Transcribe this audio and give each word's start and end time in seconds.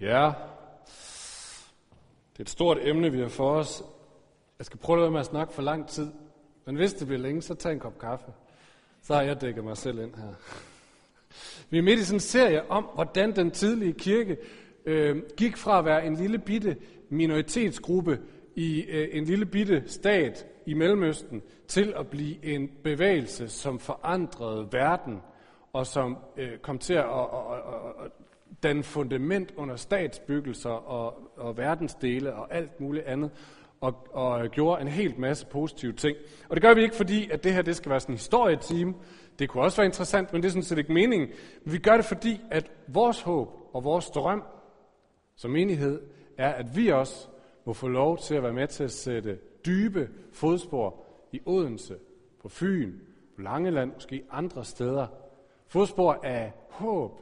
Ja, 0.00 0.32
det 2.32 2.38
er 2.38 2.44
et 2.44 2.50
stort 2.50 2.78
emne, 2.80 3.12
vi 3.12 3.20
har 3.20 3.28
for 3.28 3.50
os. 3.50 3.82
Jeg 4.58 4.66
skal 4.66 4.80
prøve 4.80 5.06
at 5.06 5.12
med 5.12 5.20
at 5.20 5.26
snakke 5.26 5.52
for 5.54 5.62
lang 5.62 5.88
tid. 5.88 6.12
Men 6.64 6.76
hvis 6.76 6.94
det 6.94 7.06
bliver 7.06 7.20
længe, 7.20 7.42
så 7.42 7.54
tag 7.54 7.72
en 7.72 7.80
kop 7.80 7.98
kaffe. 7.98 8.26
Så 9.02 9.14
har 9.14 9.22
jeg 9.22 9.40
dækket 9.40 9.64
mig 9.64 9.76
selv 9.76 9.98
ind 9.98 10.14
her. 10.14 10.34
Vi 11.70 11.78
er 11.78 11.82
midt 11.82 12.00
i 12.00 12.04
sådan 12.04 12.16
en 12.16 12.20
serie 12.20 12.70
om, 12.70 12.88
hvordan 12.94 13.36
den 13.36 13.50
tidlige 13.50 13.92
kirke 13.92 14.36
øh, 14.84 15.22
gik 15.36 15.56
fra 15.56 15.78
at 15.78 15.84
være 15.84 16.06
en 16.06 16.14
lille 16.14 16.38
bitte 16.38 16.76
minoritetsgruppe 17.08 18.20
i 18.54 18.82
øh, 18.82 19.08
en 19.12 19.24
lille 19.24 19.46
bitte 19.46 19.84
stat 19.86 20.46
i 20.66 20.74
Mellemøsten, 20.74 21.42
til 21.68 21.94
at 21.96 22.08
blive 22.08 22.44
en 22.44 22.70
bevægelse, 22.84 23.48
som 23.48 23.78
forandrede 23.78 24.68
verden, 24.72 25.20
og 25.72 25.86
som 25.86 26.18
øh, 26.36 26.58
kom 26.58 26.78
til 26.78 26.94
at, 26.94 27.04
at, 27.04 27.20
at, 27.50 28.04
at 28.04 28.10
danne 28.62 28.82
fundament 28.82 29.52
under 29.56 29.76
statsbyggelser 29.76 30.70
og, 30.70 31.32
og 31.36 31.56
verdensdele 31.56 32.34
og 32.34 32.54
alt 32.54 32.80
muligt 32.80 33.04
andet, 33.04 33.30
og, 33.80 34.06
og 34.12 34.48
gjorde 34.48 34.82
en 34.82 34.88
helt 34.88 35.18
masse 35.18 35.46
positive 35.46 35.92
ting. 35.92 36.16
Og 36.48 36.56
det 36.56 36.62
gør 36.62 36.74
vi 36.74 36.82
ikke, 36.82 36.96
fordi 36.96 37.30
at 37.30 37.44
det 37.44 37.52
her 37.52 37.62
det 37.62 37.76
skal 37.76 37.90
være 37.90 38.00
sådan 38.00 38.12
en 38.12 38.18
historietime. 38.18 38.94
Det 39.38 39.48
kunne 39.48 39.62
også 39.62 39.76
være 39.76 39.86
interessant, 39.86 40.32
men 40.32 40.42
det 40.42 40.48
er 40.48 40.50
sådan 40.50 40.62
set 40.62 40.78
ikke 40.78 40.92
meningen. 40.92 41.28
Men 41.64 41.72
vi 41.72 41.78
gør 41.78 41.96
det, 41.96 42.04
fordi 42.04 42.40
at 42.50 42.70
vores 42.88 43.22
håb 43.22 43.48
og 43.72 43.84
vores 43.84 44.10
drøm 44.10 44.42
som 45.36 45.56
enighed 45.56 46.00
er, 46.38 46.52
at 46.52 46.76
vi 46.76 46.88
også 46.88 47.28
må 47.64 47.72
få 47.72 47.88
lov 47.88 48.18
til 48.18 48.34
at 48.34 48.42
være 48.42 48.52
med 48.52 48.66
til 48.66 48.84
at 48.84 48.90
sætte 48.90 49.38
dybe 49.66 50.08
fodspor 50.32 51.04
i 51.32 51.40
Odense, 51.46 51.96
på 52.42 52.48
Fyn, 52.48 52.92
på 53.36 53.42
Langeland, 53.42 53.92
måske 53.92 54.24
andre 54.30 54.64
steder. 54.64 55.06
Fodspor 55.66 56.20
af 56.22 56.52
håb, 56.70 57.20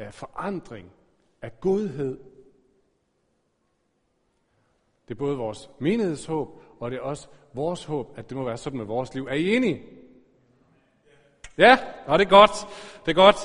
af 0.00 0.14
forandring, 0.14 0.92
af 1.42 1.60
godhed. 1.60 2.18
Det 5.08 5.14
er 5.14 5.18
både 5.18 5.36
vores 5.36 5.70
menighedshåb, 5.78 6.62
og 6.80 6.90
det 6.90 6.96
er 6.96 7.00
også 7.00 7.28
vores 7.54 7.84
håb, 7.84 8.18
at 8.18 8.28
det 8.28 8.36
må 8.36 8.44
være 8.44 8.56
sådan 8.56 8.78
med 8.78 8.86
vores 8.86 9.14
liv. 9.14 9.26
Er 9.26 9.34
I 9.34 9.56
enige? 9.56 9.82
Ja, 11.58 11.78
og 12.06 12.18
det 12.18 12.24
er 12.24 12.28
godt. 12.30 12.50
Det 13.06 13.10
er 13.10 13.14
godt. 13.14 13.36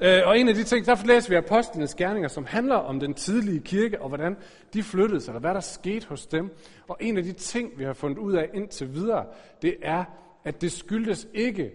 Øh, 0.00 0.28
og 0.28 0.38
en 0.38 0.48
af 0.48 0.54
de 0.54 0.64
ting, 0.64 0.86
derfor 0.86 1.06
læser 1.06 1.28
vi 1.30 1.34
apostlenes 1.34 1.94
gerninger, 1.94 2.28
som 2.28 2.44
handler 2.44 2.74
om 2.74 3.00
den 3.00 3.14
tidlige 3.14 3.60
kirke, 3.60 4.02
og 4.02 4.08
hvordan 4.08 4.36
de 4.74 4.82
flyttede 4.82 5.20
sig, 5.20 5.34
og 5.34 5.40
hvad 5.40 5.54
der 5.54 5.60
skete 5.60 6.06
hos 6.06 6.26
dem. 6.26 6.56
Og 6.88 6.96
en 7.00 7.16
af 7.16 7.22
de 7.22 7.32
ting, 7.32 7.78
vi 7.78 7.84
har 7.84 7.92
fundet 7.92 8.18
ud 8.18 8.32
af 8.32 8.50
indtil 8.54 8.94
videre, 8.94 9.26
det 9.62 9.76
er, 9.82 10.04
at 10.44 10.60
det 10.60 10.72
skyldtes 10.72 11.28
ikke, 11.34 11.72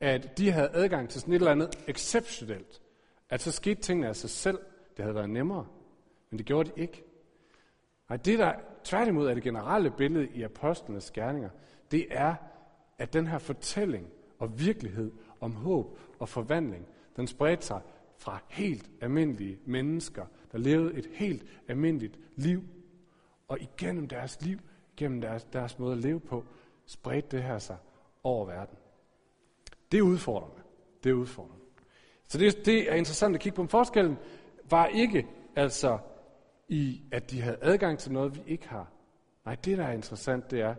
at 0.00 0.38
de 0.38 0.50
havde 0.50 0.70
adgang 0.72 1.08
til 1.08 1.20
sådan 1.20 1.34
et 1.34 1.38
eller 1.38 1.50
andet 1.50 1.70
exceptionelt. 1.86 2.80
At 3.30 3.40
så 3.40 3.52
skete 3.52 3.80
tingene 3.80 4.08
af 4.08 4.16
sig 4.16 4.30
selv. 4.30 4.58
Det 4.96 5.04
havde 5.04 5.14
været 5.14 5.30
nemmere. 5.30 5.66
Men 6.30 6.38
det 6.38 6.46
gjorde 6.46 6.70
de 6.70 6.80
ikke. 6.80 7.04
Nej, 8.08 8.16
det 8.16 8.38
der 8.38 8.52
tværtimod 8.84 9.28
er 9.28 9.34
det 9.34 9.42
generelle 9.42 9.90
billede 9.90 10.28
i 10.28 10.42
apostlenes 10.42 11.10
gerninger, 11.10 11.50
det 11.90 12.06
er, 12.10 12.34
at 12.98 13.12
den 13.12 13.26
her 13.26 13.38
fortælling 13.38 14.08
og 14.38 14.60
virkelighed 14.60 15.12
om 15.40 15.52
håb 15.52 15.98
og 16.18 16.28
forvandling, 16.28 16.86
den 17.16 17.26
spredte 17.26 17.66
sig 17.66 17.80
fra 18.18 18.38
helt 18.48 18.90
almindelige 19.00 19.58
mennesker, 19.64 20.26
der 20.52 20.58
levede 20.58 20.94
et 20.94 21.06
helt 21.12 21.44
almindeligt 21.68 22.18
liv. 22.36 22.62
Og 23.48 23.60
igennem 23.60 24.08
deres 24.08 24.42
liv, 24.42 24.58
gennem 24.96 25.20
deres, 25.20 25.44
deres 25.44 25.78
måde 25.78 25.92
at 25.92 25.98
leve 25.98 26.20
på, 26.20 26.44
spredte 26.86 27.36
det 27.36 27.44
her 27.44 27.58
sig 27.58 27.76
over 28.22 28.46
verden. 28.46 28.78
Det 29.92 29.98
er 29.98 30.02
udfordrende. 30.02 30.62
Det 31.04 31.10
er 31.10 31.14
udfordrende. 31.14 31.63
Så 32.28 32.38
det, 32.38 32.66
det 32.66 32.90
er 32.90 32.94
interessant 32.94 33.34
at 33.34 33.40
kigge 33.40 33.56
på. 33.56 33.62
Men 33.62 33.68
forskellen 33.68 34.18
var 34.70 34.86
ikke 34.86 35.26
altså 35.56 35.98
i, 36.68 37.02
at 37.12 37.30
de 37.30 37.40
havde 37.40 37.58
adgang 37.60 37.98
til 37.98 38.12
noget, 38.12 38.36
vi 38.36 38.42
ikke 38.46 38.68
har. 38.68 38.92
Nej, 39.44 39.54
det 39.54 39.78
der 39.78 39.84
er 39.84 39.92
interessant, 39.92 40.50
det 40.50 40.60
er, 40.60 40.74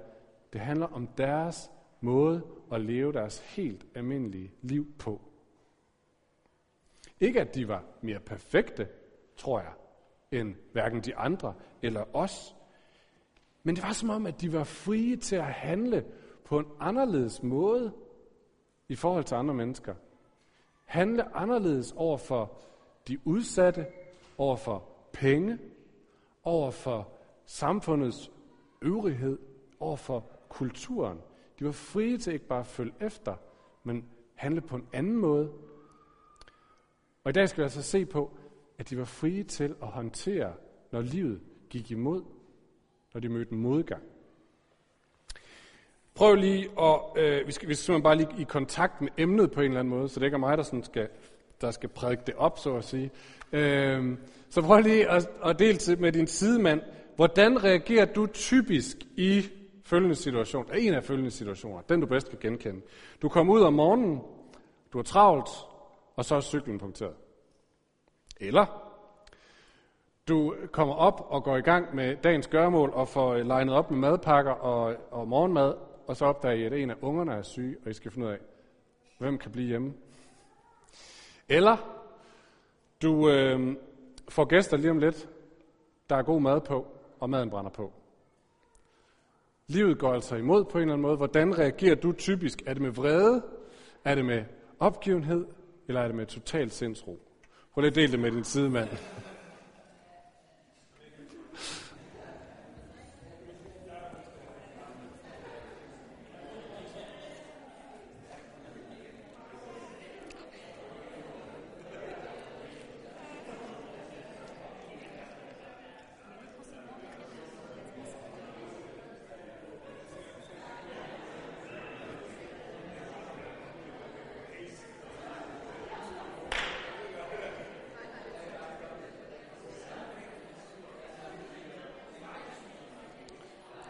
det 0.53 0.61
handler 0.61 0.87
om 0.87 1.07
deres 1.07 1.71
måde 2.01 2.43
at 2.71 2.81
leve 2.81 3.13
deres 3.13 3.39
helt 3.39 3.85
almindelige 3.95 4.51
liv 4.61 4.87
på. 4.99 5.21
Ikke 7.19 7.41
at 7.41 7.55
de 7.55 7.67
var 7.67 7.83
mere 8.01 8.19
perfekte, 8.19 8.87
tror 9.37 9.59
jeg, 9.59 9.73
end 10.31 10.55
hverken 10.71 11.01
de 11.01 11.15
andre 11.15 11.53
eller 11.81 12.15
os. 12.15 12.55
Men 13.63 13.75
det 13.75 13.83
var 13.83 13.91
som 13.91 14.09
om, 14.09 14.25
at 14.25 14.41
de 14.41 14.53
var 14.53 14.63
frie 14.63 15.15
til 15.15 15.35
at 15.35 15.43
handle 15.43 16.05
på 16.45 16.59
en 16.59 16.65
anderledes 16.79 17.43
måde 17.43 17.93
i 18.89 18.95
forhold 18.95 19.23
til 19.23 19.35
andre 19.35 19.53
mennesker. 19.53 19.95
Handle 20.85 21.35
anderledes 21.35 21.93
over 21.97 22.17
for 22.17 22.61
de 23.07 23.17
udsatte, 23.25 23.85
over 24.37 24.55
for 24.55 24.89
penge, 25.13 25.59
over 26.43 26.71
for 26.71 27.11
samfundets 27.45 28.31
øvrighed, 28.81 29.37
over 29.79 29.95
for 29.95 30.31
kulturen. 30.49 31.17
De 31.59 31.65
var 31.65 31.71
frie 31.71 32.17
til 32.17 32.33
ikke 32.33 32.47
bare 32.47 32.59
at 32.59 32.67
følge 32.67 32.93
efter, 32.99 33.35
men 33.83 34.05
handle 34.35 34.61
på 34.61 34.75
en 34.75 34.87
anden 34.93 35.17
måde. 35.17 35.51
Og 37.23 37.29
i 37.29 37.33
dag 37.33 37.49
skal 37.49 37.57
vi 37.57 37.63
altså 37.63 37.81
se 37.81 38.05
på, 38.05 38.37
at 38.77 38.89
de 38.89 38.97
var 38.97 39.05
frie 39.05 39.43
til 39.43 39.75
at 39.81 39.87
håndtere, 39.87 40.53
når 40.91 41.01
livet 41.01 41.41
gik 41.69 41.91
imod, 41.91 42.23
når 43.13 43.21
de 43.21 43.29
mødte 43.29 43.53
modgang. 43.53 44.03
Prøv 46.15 46.35
lige 46.35 46.69
at, 46.81 46.99
øh, 47.15 47.47
vi, 47.47 47.51
skal, 47.51 47.69
vi 47.69 47.73
skal 47.73 47.85
simpelthen 47.85 48.03
bare 48.03 48.15
lige 48.15 48.41
i 48.41 48.43
kontakt 48.43 49.01
med 49.01 49.09
emnet 49.17 49.51
på 49.51 49.61
en 49.61 49.65
eller 49.65 49.79
anden 49.79 49.93
måde, 49.93 50.09
så 50.09 50.19
det 50.19 50.25
ikke 50.25 50.35
er 50.35 50.39
mig, 50.39 50.57
der, 50.57 50.63
sådan 50.63 50.83
skal, 50.83 51.07
der 51.61 51.71
skal 51.71 51.89
prædike 51.89 52.21
det 52.27 52.35
op, 52.35 52.59
så 52.59 52.75
at 52.75 52.83
sige. 52.83 53.11
Øh, 53.51 54.17
så 54.49 54.61
prøv 54.61 54.79
lige 54.79 55.09
at, 55.09 55.29
at 55.45 55.59
dele 55.59 55.95
med 55.95 56.11
din 56.11 56.27
sidemand, 56.27 56.81
hvordan 57.15 57.63
reagerer 57.63 58.05
du 58.05 58.27
typisk 58.27 58.97
i 59.15 59.45
følgende 59.85 60.15
situation, 60.15 60.65
en 60.75 60.93
af 60.93 61.03
følgende 61.03 61.31
situationer, 61.31 61.81
den 61.81 62.01
du 62.01 62.07
bedst 62.07 62.29
kan 62.29 62.39
genkende. 62.39 62.81
Du 63.21 63.29
kommer 63.29 63.53
ud 63.53 63.61
om 63.61 63.73
morgenen, 63.73 64.21
du 64.93 64.99
er 64.99 65.03
travlt, 65.03 65.49
og 66.15 66.25
så 66.25 66.35
er 66.35 66.41
cyklen 66.41 66.79
punkteret. 66.79 67.13
Eller 68.39 68.65
du 70.27 70.55
kommer 70.71 70.95
op 70.95 71.27
og 71.29 71.43
går 71.43 71.57
i 71.57 71.61
gang 71.61 71.95
med 71.95 72.15
dagens 72.15 72.47
gørmål 72.47 72.89
og 72.93 73.07
får 73.07 73.33
øh, 73.33 73.45
legnet 73.45 73.75
op 73.75 73.91
med 73.91 73.99
madpakker 73.99 74.51
og, 74.51 74.95
og 75.11 75.27
morgenmad, 75.27 75.73
og 76.07 76.17
så 76.17 76.25
opdager 76.25 76.55
I, 76.55 76.63
at 76.63 76.73
en 76.73 76.89
af 76.89 76.95
ungerne 77.01 77.33
er 77.33 77.41
syg, 77.41 77.81
og 77.85 77.91
I 77.91 77.93
skal 77.93 78.11
finde 78.11 78.27
ud 78.27 78.31
af, 78.31 78.39
hvem 79.17 79.37
kan 79.37 79.51
blive 79.51 79.67
hjemme. 79.67 79.93
Eller 81.49 81.77
du 83.01 83.29
øh, 83.29 83.75
får 84.29 84.45
gæster 84.45 84.77
lige 84.77 84.91
om 84.91 84.97
lidt, 84.97 85.29
der 86.09 86.15
er 86.15 86.23
god 86.23 86.41
mad 86.41 86.61
på, 86.61 86.87
og 87.19 87.29
maden 87.29 87.49
brænder 87.49 87.71
på. 87.71 87.93
Livet 89.67 89.99
går 89.99 90.13
altså 90.13 90.35
imod 90.35 90.65
på 90.65 90.77
en 90.77 90.81
eller 90.81 90.93
anden 90.93 91.01
måde. 91.01 91.17
Hvordan 91.17 91.59
reagerer 91.59 91.95
du 91.95 92.11
typisk? 92.11 92.61
Er 92.65 92.73
det 92.73 92.81
med 92.81 92.91
vrede? 92.91 93.43
Er 94.03 94.15
det 94.15 94.25
med 94.25 94.43
opgivenhed? 94.79 95.45
Eller 95.87 96.01
er 96.01 96.07
det 96.07 96.15
med 96.15 96.25
total 96.25 96.71
sindsro? 96.71 97.19
Prøv 97.73 97.81
lige 97.81 97.89
at 97.89 97.95
dele 97.95 98.11
det 98.11 98.19
med 98.19 98.31
din 98.31 98.43
sidemand. 98.43 98.89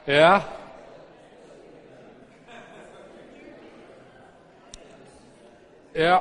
Ja. 0.08 0.42
Ja. 5.96 6.20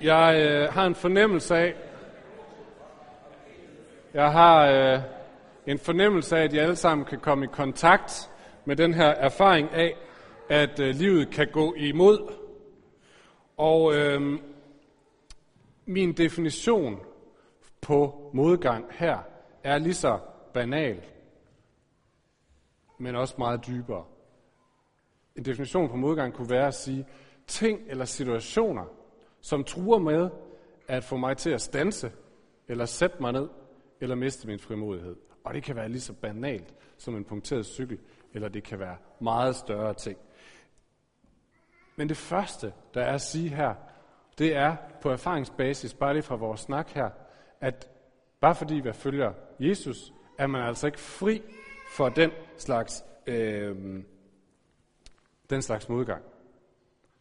Jeg 0.00 0.46
øh, 0.48 0.73
har 0.84 0.88
en 0.88 0.94
fornemmelse 0.94 1.56
af, 1.56 1.74
jeg 4.14 4.32
har 4.32 4.66
øh, 4.66 5.00
en 5.66 5.78
fornemmelse 5.78 6.36
af, 6.36 6.42
at 6.42 6.52
I 6.52 6.58
alle 6.58 6.76
sammen 6.76 7.04
kan 7.04 7.20
komme 7.20 7.44
i 7.44 7.48
kontakt 7.52 8.30
med 8.64 8.76
den 8.76 8.94
her 8.94 9.06
erfaring 9.06 9.70
af, 9.72 9.96
at 10.48 10.80
øh, 10.80 10.94
livet 10.94 11.30
kan 11.30 11.48
gå 11.52 11.74
imod. 11.74 12.32
Og 13.56 13.94
øh, 13.94 14.38
min 15.86 16.12
definition 16.12 17.00
på 17.80 18.30
modgang 18.34 18.84
her 18.90 19.18
er 19.62 19.78
lige 19.78 19.94
så 19.94 20.18
banal 20.54 21.02
men 22.98 23.16
også 23.16 23.34
meget 23.38 23.66
dybere. 23.66 24.04
En 25.36 25.44
definition 25.44 25.88
på 25.88 25.96
modgang 25.96 26.34
kunne 26.34 26.50
være 26.50 26.66
at 26.66 26.74
sige, 26.74 27.06
ting 27.46 27.80
eller 27.86 28.04
situationer, 28.04 28.84
som 29.40 29.64
truer 29.64 29.98
med 29.98 30.30
at 30.88 31.04
få 31.04 31.16
mig 31.16 31.36
til 31.36 31.50
at 31.50 31.60
stanse, 31.60 32.12
eller 32.68 32.84
sætte 32.84 33.16
mig 33.20 33.32
ned, 33.32 33.48
eller 34.00 34.14
miste 34.14 34.46
min 34.46 34.58
frimodighed. 34.58 35.16
Og 35.44 35.54
det 35.54 35.62
kan 35.62 35.76
være 35.76 35.88
lige 35.88 36.00
så 36.00 36.12
banalt 36.12 36.74
som 36.98 37.16
en 37.16 37.24
punkteret 37.24 37.66
cykel, 37.66 37.98
eller 38.34 38.48
det 38.48 38.64
kan 38.64 38.78
være 38.78 38.96
meget 39.20 39.56
større 39.56 39.94
ting. 39.94 40.18
Men 41.96 42.08
det 42.08 42.16
første, 42.16 42.72
der 42.94 43.02
er 43.02 43.14
at 43.14 43.20
sige 43.20 43.48
her, 43.48 43.74
det 44.38 44.56
er 44.56 44.76
på 45.02 45.10
erfaringsbasis, 45.10 45.94
bare 45.94 46.12
lige 46.12 46.22
fra 46.22 46.36
vores 46.36 46.60
snak 46.60 46.88
her, 46.88 47.10
at 47.60 47.90
bare 48.40 48.54
fordi 48.54 48.74
vi 48.74 48.92
følger 48.92 49.32
Jesus, 49.60 50.12
er 50.38 50.46
man 50.46 50.62
altså 50.62 50.86
ikke 50.86 51.00
fri 51.00 51.42
for 51.96 52.08
den 52.08 52.30
slags, 52.56 53.04
øh, 53.26 54.02
den 55.50 55.62
slags 55.62 55.88
modgang. 55.88 56.22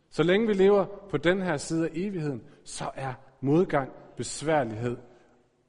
Så 0.10 0.24
længe 0.24 0.48
vi 0.48 0.54
lever 0.54 0.86
på 1.10 1.18
den 1.18 1.42
her 1.42 1.57
side 1.57 1.86
af 1.86 1.92
evigheden, 1.94 2.44
så 2.63 2.92
er 2.95 3.13
modgang, 3.44 3.92
besværlighed, 4.18 4.98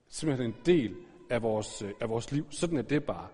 simpelthen 0.08 0.50
en 0.50 0.56
del 0.66 0.96
af 1.30 1.42
vores, 1.42 1.82
øh, 1.82 1.90
af 2.00 2.08
vores 2.08 2.32
liv. 2.32 2.46
Sådan 2.50 2.78
er 2.78 2.82
det 2.82 3.04
bare. 3.04 3.28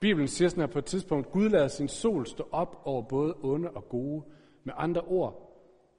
Bibelen 0.00 0.28
siger 0.28 0.48
sådan 0.48 0.60
her 0.60 0.72
på 0.72 0.78
et 0.78 0.84
tidspunkt, 0.84 1.30
Gud 1.30 1.48
lader 1.48 1.68
sin 1.68 1.88
sol 1.88 2.26
stå 2.26 2.48
op 2.52 2.82
over 2.84 3.02
både 3.02 3.34
onde 3.42 3.70
og 3.70 3.88
gode. 3.88 4.22
Med 4.64 4.74
andre 4.76 5.00
ord, 5.00 5.44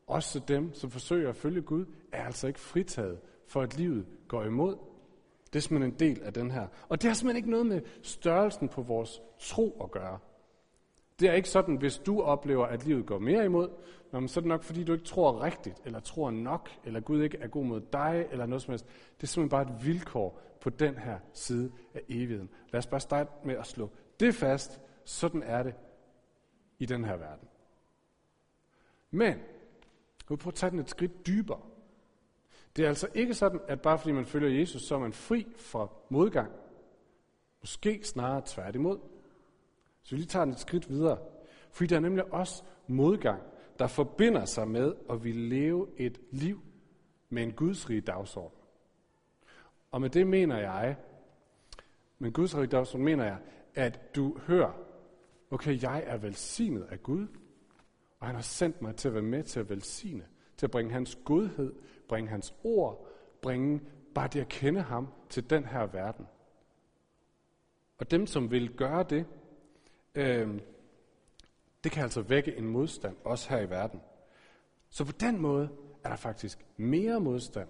også 0.07 0.41
dem, 0.47 0.73
som 0.73 0.91
forsøger 0.91 1.29
at 1.29 1.35
følge 1.35 1.61
Gud, 1.61 1.85
er 2.11 2.25
altså 2.25 2.47
ikke 2.47 2.59
fritaget 2.59 3.19
for, 3.47 3.61
at 3.61 3.77
livet 3.77 4.05
går 4.27 4.43
imod. 4.43 4.75
Det 5.53 5.55
er 5.55 5.59
simpelthen 5.59 5.93
en 5.93 5.99
del 5.99 6.23
af 6.23 6.33
den 6.33 6.51
her. 6.51 6.67
Og 6.89 7.01
det 7.01 7.07
har 7.07 7.15
simpelthen 7.15 7.37
ikke 7.37 7.51
noget 7.51 7.65
med 7.65 7.81
størrelsen 8.01 8.69
på 8.69 8.81
vores 8.81 9.21
tro 9.39 9.81
at 9.83 9.91
gøre. 9.91 10.19
Det 11.19 11.29
er 11.29 11.33
ikke 11.33 11.49
sådan, 11.49 11.75
hvis 11.75 11.97
du 11.97 12.21
oplever, 12.21 12.65
at 12.65 12.85
livet 12.85 13.05
går 13.05 13.19
mere 13.19 13.45
imod, 13.45 13.69
men 14.11 14.27
så 14.27 14.39
er 14.39 14.41
det 14.41 14.49
nok, 14.49 14.63
fordi 14.63 14.83
du 14.83 14.93
ikke 14.93 15.05
tror 15.05 15.43
rigtigt, 15.43 15.81
eller 15.85 15.99
tror 15.99 16.31
nok, 16.31 16.69
eller 16.83 16.99
Gud 16.99 17.23
ikke 17.23 17.37
er 17.37 17.47
god 17.47 17.65
mod 17.65 17.81
dig, 17.93 18.27
eller 18.31 18.45
noget 18.45 18.61
som 18.61 18.71
helst. 18.71 18.85
Det 19.17 19.23
er 19.23 19.27
simpelthen 19.27 19.49
bare 19.49 19.75
et 19.75 19.85
vilkår 19.85 20.41
på 20.61 20.69
den 20.69 20.97
her 20.97 21.19
side 21.33 21.71
af 21.93 22.01
evigheden. 22.09 22.49
Lad 22.71 22.77
os 22.77 22.87
bare 22.87 22.99
starte 22.99 23.31
med 23.45 23.55
at 23.55 23.67
slå 23.67 23.89
det 24.19 24.35
fast. 24.35 24.81
Sådan 25.05 25.43
er 25.43 25.63
det 25.63 25.73
i 26.79 26.85
den 26.85 27.03
her 27.03 27.17
verden. 27.17 27.47
Men, 29.11 29.33
vi 30.29 30.35
prøver 30.35 30.47
at 30.47 30.55
tage 30.55 30.71
den 30.71 30.79
et 30.79 30.89
skridt 30.89 31.27
dybere. 31.27 31.61
Det 32.75 32.85
er 32.85 32.89
altså 32.89 33.07
ikke 33.13 33.33
sådan, 33.33 33.59
at 33.67 33.81
bare 33.81 33.99
fordi 33.99 34.11
man 34.11 34.25
følger 34.25 34.59
Jesus, 34.59 34.81
så 34.81 34.95
er 34.95 34.99
man 34.99 35.13
fri 35.13 35.47
fra 35.57 35.87
modgang. 36.09 36.51
Måske 37.61 37.99
snarere 38.03 38.41
tværtimod. 38.45 38.99
Så 40.05 40.15
vi 40.15 40.15
lige 40.15 40.27
tager 40.27 40.45
den 40.45 40.53
et 40.53 40.59
skridt 40.59 40.89
videre. 40.89 41.17
Fordi 41.71 41.87
der 41.87 41.95
er 41.95 41.99
nemlig 41.99 42.33
også 42.33 42.63
modgang, 42.87 43.41
der 43.79 43.87
forbinder 43.87 44.45
sig 44.45 44.67
med 44.67 44.93
at 45.09 45.23
vi 45.23 45.31
leve 45.31 45.87
et 45.97 46.21
liv 46.31 46.61
med 47.29 47.43
en 47.43 47.51
gudsrig 47.51 48.07
dagsorden. 48.07 48.57
Og 49.91 50.01
med 50.01 50.09
det 50.09 50.27
mener 50.27 50.57
jeg, 50.57 50.95
med 52.19 52.31
gudsrig 52.31 52.71
dagsorden 52.71 53.05
mener 53.05 53.23
jeg, 53.23 53.37
at 53.75 54.15
du 54.15 54.37
hører, 54.37 54.71
okay, 55.51 55.83
jeg 55.83 56.03
er 56.05 56.17
velsignet 56.17 56.83
af 56.83 57.03
Gud, 57.03 57.27
og 58.19 58.27
han 58.27 58.35
har 58.35 58.41
sendt 58.41 58.81
mig 58.81 58.95
til 58.95 59.07
at 59.07 59.13
være 59.13 59.23
med 59.23 59.43
til 59.43 59.59
at 59.59 59.69
velsigne, 59.69 60.25
til 60.57 60.65
at 60.65 60.71
bringe 60.71 60.91
hans 60.91 61.17
godhed, 61.25 61.73
bringe 62.07 62.29
hans 62.29 62.55
ord, 62.63 63.07
bringe 63.41 63.81
bare 64.15 64.27
det 64.27 64.41
at 64.41 64.47
kende 64.47 64.81
ham 64.81 65.07
til 65.29 65.49
den 65.49 65.65
her 65.65 65.85
verden. 65.85 66.27
Og 67.97 68.11
dem, 68.11 68.27
som 68.27 68.51
vil 68.51 68.75
gøre 68.75 69.03
det, 69.03 69.25
øh, 70.15 70.59
det 71.83 71.91
kan 71.91 72.03
altså 72.03 72.21
vække 72.21 72.57
en 72.57 72.67
modstand, 72.67 73.15
også 73.23 73.49
her 73.49 73.59
i 73.59 73.69
verden. 73.69 74.01
Så 74.89 75.05
på 75.05 75.11
den 75.11 75.41
måde 75.41 75.69
er 76.03 76.09
der 76.09 76.15
faktisk 76.15 76.65
mere 76.77 77.19
modstand 77.19 77.69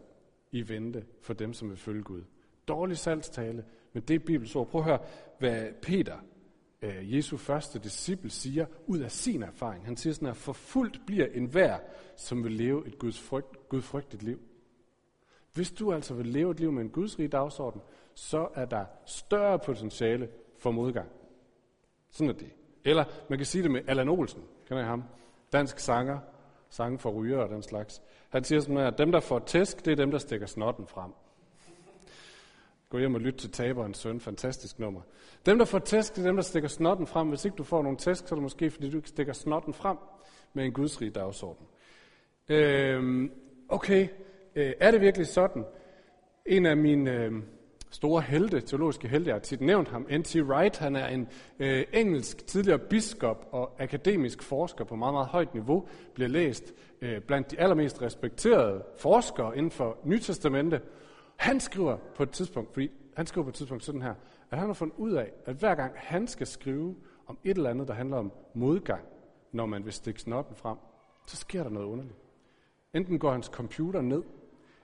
i 0.51 0.69
vente 0.69 1.05
for 1.21 1.33
dem, 1.33 1.53
som 1.53 1.69
vil 1.69 1.77
følge 1.77 2.03
Gud. 2.03 2.23
Dårlig 2.67 2.97
salgstale, 2.97 3.65
men 3.93 4.03
det 4.03 4.15
er 4.15 4.19
Bibels 4.19 4.55
ord. 4.55 4.67
Prøv 4.69 4.81
at 4.81 4.85
høre, 4.85 4.99
hvad 5.39 5.67
Peter, 5.81 6.17
øh, 6.81 7.15
Jesu 7.15 7.37
første 7.37 7.79
disciple, 7.79 8.29
siger 8.29 8.65
ud 8.85 8.99
af 8.99 9.11
sin 9.11 9.43
erfaring. 9.43 9.85
Han 9.85 9.97
siger 9.97 10.13
sådan 10.13 10.25
her, 10.25 10.33
forfuldt 10.33 11.01
bliver 11.05 11.25
enhver, 11.25 11.79
som 12.15 12.43
vil 12.43 12.51
leve 12.51 12.87
et 12.87 12.99
Guds 12.99 13.21
frygt, 13.21 13.69
gudfrygtigt 13.69 14.23
liv. 14.23 14.39
Hvis 15.53 15.71
du 15.71 15.93
altså 15.93 16.13
vil 16.13 16.25
leve 16.25 16.51
et 16.51 16.59
liv 16.59 16.71
med 16.71 16.81
en 16.81 16.89
gudsrig 16.89 17.31
dagsorden, 17.31 17.81
så 18.13 18.47
er 18.55 18.65
der 18.65 18.85
større 19.05 19.59
potentiale 19.59 20.29
for 20.57 20.71
modgang. 20.71 21.09
Sådan 22.15 22.29
er 22.29 22.33
det. 22.33 22.51
Eller 22.83 23.05
man 23.29 23.39
kan 23.39 23.45
sige 23.45 23.63
det 23.63 23.71
med 23.71 23.81
Allan 23.87 24.09
Olsen, 24.09 24.43
kender 24.67 24.83
I 24.83 24.85
ham? 24.85 25.03
Dansk 25.53 25.79
sanger, 25.79 26.19
sange 26.69 26.99
for 26.99 27.11
ryger 27.11 27.37
og 27.37 27.49
den 27.49 27.63
slags. 27.63 28.01
Han 28.29 28.43
siger 28.43 28.59
sådan 28.59 28.77
her, 28.77 28.87
at 28.87 28.97
dem, 28.97 29.11
der 29.11 29.19
får 29.19 29.39
tæsk, 29.39 29.85
det 29.85 29.91
er 29.91 29.95
dem, 29.95 30.11
der 30.11 30.17
stikker 30.17 30.47
snotten 30.47 30.87
frem. 30.87 31.11
Gå 32.89 32.97
hjem 32.97 33.15
og 33.15 33.21
lyt 33.21 33.33
til 33.33 33.51
Taberens 33.51 33.97
søn, 33.97 34.19
fantastisk 34.19 34.79
nummer. 34.79 35.01
Dem, 35.45 35.57
der 35.57 35.65
får 35.65 35.79
tæsk, 35.79 36.15
det 36.15 36.21
er 36.21 36.25
dem, 36.25 36.35
der 36.35 36.43
stikker 36.43 36.69
snotten 36.69 37.07
frem. 37.07 37.27
Hvis 37.27 37.45
ikke 37.45 37.55
du 37.55 37.63
får 37.63 37.81
nogen 37.81 37.97
tæsk, 37.97 38.27
så 38.27 38.35
er 38.35 38.37
det 38.37 38.43
måske, 38.43 38.71
fordi 38.71 38.89
du 38.89 38.97
ikke 38.97 39.09
stikker 39.09 39.33
snotten 39.33 39.73
frem 39.73 39.97
med 40.53 40.65
en 40.65 40.73
gudsrig 40.73 41.15
dagsorden. 41.15 41.67
Øhm, 42.49 43.31
okay, 43.69 44.07
øh, 44.55 44.73
er 44.79 44.91
det 44.91 45.01
virkelig 45.01 45.27
sådan? 45.27 45.65
En 46.45 46.65
af 46.65 46.77
mine 46.77 47.11
øh, 47.11 47.33
store 47.95 48.21
helte, 48.21 48.61
teologiske 48.61 49.07
helte, 49.07 49.27
jeg 49.27 49.35
har 49.35 49.39
tit 49.39 49.61
nævnt 49.61 49.89
ham, 49.89 50.07
N.T. 50.11 50.35
Wright, 50.35 50.77
han 50.77 50.95
er 50.95 51.07
en 51.07 51.27
øh, 51.59 51.85
engelsk 51.93 52.47
tidligere 52.47 52.79
biskop 52.79 53.47
og 53.51 53.71
akademisk 53.79 54.43
forsker 54.43 54.83
på 54.85 54.95
meget, 54.95 55.13
meget 55.13 55.27
højt 55.27 55.53
niveau, 55.53 55.87
bliver 56.13 56.27
læst 56.27 56.73
øh, 57.01 57.21
blandt 57.21 57.51
de 57.51 57.59
allermest 57.59 58.01
respekterede 58.01 58.83
forskere 58.97 59.57
inden 59.57 59.71
for 59.71 59.97
Nytestamente. 60.03 60.81
Han 61.35 61.59
skriver 61.59 61.97
på 62.15 62.23
et 62.23 62.29
tidspunkt, 62.29 62.73
fordi 62.73 62.91
han 63.15 63.25
skriver 63.25 63.43
på 63.43 63.49
et 63.49 63.55
tidspunkt 63.55 63.83
sådan 63.83 64.01
her, 64.01 64.13
at 64.51 64.57
han 64.57 64.67
har 64.67 64.73
fundet 64.73 64.95
ud 64.97 65.11
af, 65.11 65.31
at 65.45 65.55
hver 65.55 65.75
gang 65.75 65.91
han 65.95 66.27
skal 66.27 66.47
skrive 66.47 66.95
om 67.27 67.37
et 67.43 67.57
eller 67.57 67.69
andet, 67.69 67.87
der 67.87 67.93
handler 67.93 68.17
om 68.17 68.31
modgang, 68.53 69.05
når 69.51 69.65
man 69.65 69.85
vil 69.85 69.93
stikke 69.93 70.21
snoppen 70.21 70.55
frem, 70.55 70.77
så 71.27 71.37
sker 71.37 71.63
der 71.63 71.69
noget 71.69 71.87
underligt. 71.87 72.17
Enten 72.93 73.19
går 73.19 73.31
hans 73.31 73.45
computer 73.45 74.01
ned, 74.01 74.23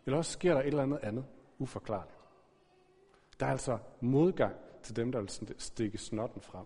eller 0.06 0.18
også 0.18 0.32
sker 0.32 0.54
der 0.54 0.62
et 0.62 0.68
eller 0.68 0.84
andet 0.84 1.00
andet 1.04 1.26
uforklarligt. 1.60 2.21
Der 3.42 3.48
er 3.48 3.52
altså 3.52 3.78
modgang 4.02 4.56
til 4.84 4.96
dem, 4.96 5.12
der 5.12 5.20
vil 5.20 5.56
stikke 5.58 5.98
snotten 5.98 6.42
frem. 6.42 6.66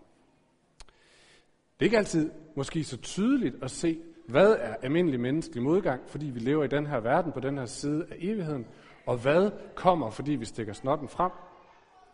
Det 1.56 1.80
er 1.80 1.84
ikke 1.84 1.98
altid 1.98 2.30
måske 2.56 2.84
så 2.84 2.96
tydeligt 2.96 3.62
at 3.62 3.70
se, 3.70 4.02
hvad 4.28 4.52
er 4.52 4.74
almindelig 4.74 5.20
menneskelig 5.20 5.62
modgang, 5.62 6.10
fordi 6.10 6.26
vi 6.26 6.40
lever 6.40 6.64
i 6.64 6.68
den 6.68 6.86
her 6.86 7.00
verden, 7.00 7.32
på 7.32 7.40
den 7.40 7.58
her 7.58 7.64
side 7.64 8.06
af 8.10 8.16
evigheden, 8.18 8.66
og 9.06 9.16
hvad 9.16 9.50
kommer, 9.74 10.10
fordi 10.10 10.32
vi 10.32 10.44
stikker 10.44 10.72
snotten 10.72 11.08
frem. 11.08 11.30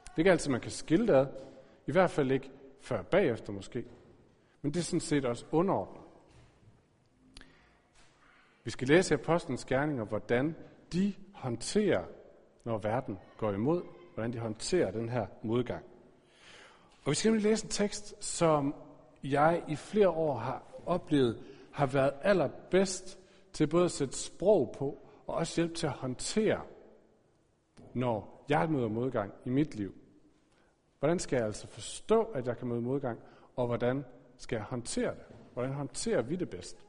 Det 0.05 0.13
er 0.13 0.19
ikke 0.19 0.31
altid, 0.31 0.51
man 0.51 0.61
kan 0.61 0.71
skille 0.71 1.07
det 1.07 1.15
ad. 1.15 1.27
I 1.87 1.93
hvert 1.93 2.11
fald 2.11 2.31
ikke 2.31 2.51
før 2.81 3.03
bagefter 3.03 3.53
måske. 3.53 3.85
Men 4.63 4.75
det 4.75 4.81
er 4.81 4.85
sådan 4.85 5.01
set 5.01 5.25
også 5.25 5.45
underordnet. 5.51 6.03
Vi 8.65 8.71
skal 8.71 8.89
læse 8.89 9.15
apostlenes 9.15 9.65
gerninger, 9.65 10.05
hvordan 10.05 10.57
de 10.93 11.15
håndterer, 11.35 12.05
når 12.65 12.79
verden 12.79 13.19
går 13.37 13.53
imod, 13.53 13.83
hvordan 14.15 14.33
de 14.33 14.39
håndterer 14.39 14.91
den 14.91 15.09
her 15.09 15.27
modgang. 15.43 15.85
Og 17.05 17.11
vi 17.11 17.15
skal 17.15 17.29
nemlig 17.29 17.51
læse 17.51 17.65
en 17.65 17.71
tekst, 17.71 18.25
som 18.25 18.75
jeg 19.23 19.63
i 19.69 19.77
flere 19.77 20.09
år 20.09 20.39
har 20.39 20.63
oplevet, 20.87 21.39
har 21.73 21.87
været 21.87 22.13
allerbedst 22.23 23.19
til 23.53 23.67
både 23.67 23.85
at 23.85 23.91
sætte 23.91 24.19
sprog 24.19 24.75
på, 24.79 24.99
og 25.27 25.35
også 25.35 25.61
hjælpe 25.61 25.75
til 25.75 25.87
at 25.87 25.93
håndtere, 25.93 26.61
når 27.95 28.45
jeg 28.49 28.71
møder 28.71 28.89
modgang 28.89 29.33
i 29.45 29.51
mit 29.51 29.75
liv. 29.75 29.95
Hvordan 30.99 31.19
skal 31.19 31.37
jeg 31.37 31.47
altså 31.47 31.67
forstå, 31.67 32.23
at 32.23 32.47
jeg 32.47 32.59
kan 32.59 32.69
møde 32.69 32.81
modgang, 32.81 33.21
og 33.57 33.67
hvordan 33.67 34.05
skal 34.37 34.57
jeg 34.57 34.65
håndtere 34.65 35.11
det? 35.11 35.37
Hvordan 35.53 35.73
håndterer 35.73 36.23
vi 36.23 36.37
det 36.37 36.51
bedst? 36.51 36.82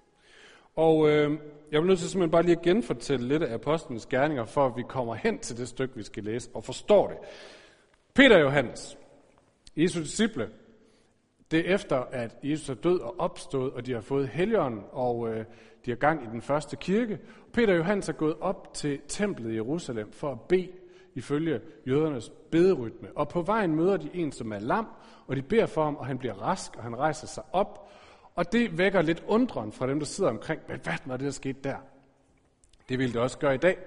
Og 0.75 1.09
øh, 1.09 1.37
jeg 1.71 1.81
vil 1.81 1.87
nødt 1.87 1.99
til 1.99 2.09
simpelthen 2.09 2.31
bare 2.31 2.43
lige 2.43 2.57
at 2.57 2.61
genfortælle 2.61 3.27
lidt 3.27 3.43
af 3.43 3.53
apostlenes 3.53 4.05
gerninger, 4.05 4.45
for 4.45 4.65
at 4.65 4.77
vi 4.77 4.83
kommer 4.89 5.13
hen 5.13 5.39
til 5.39 5.57
det 5.57 5.67
stykke, 5.67 5.95
vi 5.95 6.03
skal 6.03 6.23
læse, 6.23 6.49
og 6.53 6.63
forstår 6.63 7.07
det. 7.07 7.17
Peter 8.13 8.35
og 8.35 8.41
Johannes, 8.41 8.97
Jesu 9.77 9.99
disciple, 9.99 10.49
det 11.51 11.69
er 11.69 11.73
efter, 11.73 11.97
at 11.97 12.37
Jesus 12.43 12.69
er 12.69 12.73
død 12.73 12.99
og 12.99 13.19
opstået, 13.19 13.73
og 13.73 13.85
de 13.85 13.93
har 13.93 14.01
fået 14.01 14.27
helgen, 14.27 14.83
og 14.91 15.29
øh, 15.29 15.45
de 15.85 15.91
har 15.91 15.95
gang 15.95 16.23
i 16.23 16.27
den 16.31 16.41
første 16.41 16.75
kirke. 16.75 17.19
Peter 17.53 17.73
og 17.73 17.79
Johannes 17.79 18.09
er 18.09 18.13
gået 18.13 18.35
op 18.41 18.73
til 18.73 18.99
templet 19.07 19.51
i 19.51 19.55
Jerusalem 19.55 20.11
for 20.11 20.31
at 20.31 20.41
bede 20.41 20.69
ifølge 21.15 21.61
jødernes 21.87 22.31
bederytme. 22.51 23.07
Og 23.15 23.29
på 23.29 23.41
vejen 23.41 23.75
møder 23.75 23.97
de 23.97 24.09
en, 24.13 24.31
som 24.31 24.53
er 24.53 24.59
lam, 24.59 24.87
og 25.27 25.35
de 25.35 25.41
beder 25.41 25.65
for 25.65 25.83
ham, 25.83 25.95
og 25.95 26.05
han 26.05 26.17
bliver 26.17 26.33
rask, 26.33 26.75
og 26.75 26.83
han 26.83 26.97
rejser 26.97 27.27
sig 27.27 27.43
op, 27.51 27.89
og 28.35 28.51
det 28.51 28.77
vækker 28.77 29.01
lidt 29.01 29.23
undren 29.27 29.71
fra 29.71 29.87
dem, 29.87 29.99
der 29.99 30.05
sidder 30.05 30.29
omkring. 30.29 30.61
Men 30.67 30.79
hvad 30.83 30.93
var 31.05 31.17
det, 31.17 31.25
der 31.25 31.31
skete 31.31 31.59
der? 31.63 31.77
Det 32.89 32.99
ville 32.99 33.13
det 33.13 33.21
også 33.21 33.37
gøre 33.37 33.55
i 33.55 33.57
dag. 33.57 33.77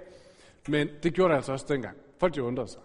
Men 0.69 0.89
det 1.03 1.15
gjorde 1.15 1.31
det 1.31 1.37
altså 1.37 1.53
også 1.53 1.67
dengang. 1.69 1.97
Folk 2.19 2.35
de 2.35 2.43
undrede 2.43 2.69
sig. 2.69 2.81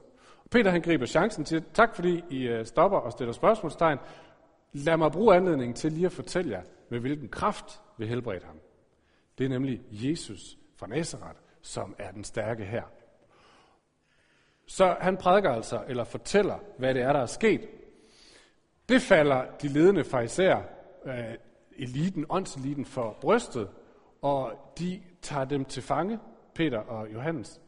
Peter 0.52 0.72
han 0.72 0.82
griber 0.82 1.06
chancen 1.06 1.46
til, 1.46 1.64
tak 1.74 1.96
fordi 1.96 2.24
I 2.30 2.48
øh, 2.48 2.66
stopper 2.66 2.98
og 2.98 3.12
stiller 3.12 3.34
spørgsmålstegn. 3.34 3.98
Lad 4.74 4.98
mig 4.98 5.12
bruge 5.12 5.36
anledningen 5.36 5.76
til 5.76 5.92
lige 5.92 6.06
at 6.06 6.12
fortælle 6.12 6.52
jer, 6.52 6.62
med 6.90 7.00
hvilken 7.00 7.30
kraft 7.30 7.82
vi 7.98 8.06
helbredte 8.06 8.46
ham. 8.46 8.60
Det 9.38 9.46
er 9.46 9.50
nemlig 9.50 9.82
Jesus 9.92 10.58
fra 10.76 10.88
Nazareth, 10.88 11.40
som 11.62 11.96
er 12.00 12.12
den 12.12 12.24
stærke 12.24 12.66
her. 12.66 12.84
Så 14.66 14.96
han 15.00 15.18
prædiker 15.18 15.52
altså, 15.52 15.84
eller 15.88 16.04
fortæller, 16.04 16.60
hvad 16.78 16.94
det 16.94 17.02
er, 17.02 17.14
der 17.14 17.20
er 17.20 17.26
sket. 17.26 17.70
Det 18.90 19.02
falder 19.02 19.46
de 19.62 19.68
ledende 19.68 20.04
fariserer, 20.04 20.64
øh, 21.06 21.36
eliten, 21.78 22.26
åndseliten 22.30 22.86
for 22.86 23.18
brystet, 23.22 23.70
og 24.22 24.54
de 24.80 25.02
tager 25.22 25.46
dem 25.46 25.66
til 25.66 25.84
fange, 25.84 26.20
Peter 26.56 26.80
og 26.80 27.14
Johannes, 27.14 27.62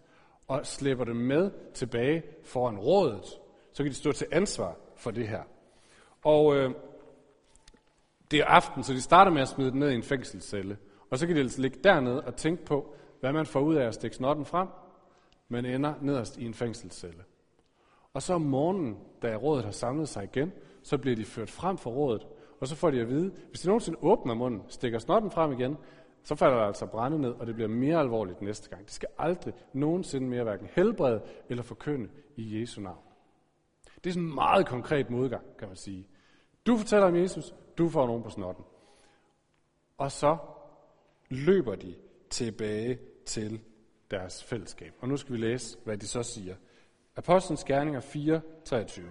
og 0.48 0.65
slæber 0.65 1.03
dem 1.03 1.15
med 1.15 1.51
tilbage 1.74 2.24
foran 2.43 2.77
rådet. 2.77 3.39
Så 3.72 3.83
kan 3.83 3.91
de 3.91 3.95
stå 3.95 4.12
til 4.12 4.27
ansvar 4.31 4.75
for 4.95 5.12
det 5.12 5.27
her. 5.27 5.43
Og 6.24 6.55
øh, 6.55 6.72
det 8.31 8.39
er 8.39 8.45
aften, 8.45 8.83
så 8.83 8.93
de 8.93 9.01
starter 9.01 9.31
med 9.31 9.41
at 9.41 9.48
smide 9.48 9.72
dem 9.72 9.79
ned 9.79 9.91
i 9.91 9.95
en 9.95 10.03
fængselscelle. 10.03 10.77
Og 11.10 11.17
så 11.17 11.27
kan 11.27 11.36
de 11.36 11.41
altså 11.41 11.62
ligge 11.62 11.79
dernede 11.83 12.22
og 12.22 12.36
tænke 12.36 12.65
på, 12.65 12.95
hvad 13.19 13.33
man 13.33 13.45
får 13.45 13.60
ud 13.60 13.75
af 13.75 13.88
at 13.88 13.93
stikke 13.93 14.15
snotten 14.15 14.45
frem, 14.45 14.67
men 15.50 15.65
ender 15.65 15.93
nederst 16.01 16.38
i 16.38 16.45
en 16.45 16.53
fængselscelle. 16.53 17.24
Og 18.13 18.22
så 18.22 18.33
om 18.33 18.41
morgenen, 18.41 18.98
da 19.22 19.36
rådet 19.36 19.65
har 19.65 19.72
samlet 19.72 20.10
sig 20.10 20.24
igen, 20.24 20.51
så 20.83 20.98
bliver 20.98 21.15
de 21.15 21.25
ført 21.25 21.50
frem 21.50 21.77
for 21.77 21.89
rådet, 21.89 22.27
og 22.63 22.67
så 22.67 22.75
får 22.75 22.91
de 22.91 23.01
at 23.01 23.10
vide, 23.10 23.32
hvis 23.50 23.62
de 23.62 23.67
nogensinde 23.67 23.98
åbner 24.01 24.34
munden, 24.34 24.62
stikker 24.67 25.00
snotten 25.00 25.32
frem 25.32 25.51
igen, 25.51 25.77
så 26.24 26.36
falder 26.36 26.58
der 26.58 26.63
altså 26.65 26.86
brænde 26.86 27.22
ned, 27.22 27.32
og 27.32 27.48
det 27.48 27.55
bliver 27.55 27.67
mere 27.67 28.00
alvorligt 28.00 28.41
næste 28.41 28.70
gang. 28.70 28.86
Det 28.86 28.91
skal 28.91 29.10
aldrig 29.17 29.53
nogensinde 29.74 30.27
mere 30.27 30.43
hverken 30.43 30.67
helbrede 30.75 31.22
eller 31.50 31.63
forkynde 31.63 32.10
i 32.36 32.62
Jesu 32.62 32.82
navn. 32.82 33.03
Det 33.96 34.10
er 34.10 34.13
sådan 34.13 34.27
en 34.27 34.36
meget 34.36 34.67
konkret 34.67 35.10
modgang, 35.10 35.58
kan 35.60 35.67
man 35.67 35.77
sige. 35.77 36.08
Du 36.65 36.77
fortæller 36.77 37.08
om 37.08 37.15
Jesus, 37.15 37.55
du 37.77 37.89
får 37.89 38.08
nogen 38.08 38.24
på 38.24 38.29
snotten. 38.29 38.65
Og 39.98 40.12
så 40.12 40.38
løber 41.29 41.75
de 41.75 41.96
tilbage 42.29 43.00
til 43.25 43.62
deres 44.12 44.43
fællesskab. 44.43 44.93
Og 45.00 45.08
nu 45.08 45.17
skal 45.17 45.34
vi 45.34 45.38
læse, 45.38 45.77
hvad 45.84 45.98
de 45.98 46.08
så 46.08 46.24
siger. 46.24 46.55
Apostlenes 47.15 47.63
Gerninger 47.63 48.00
4, 48.00 48.41
23. 48.65 49.05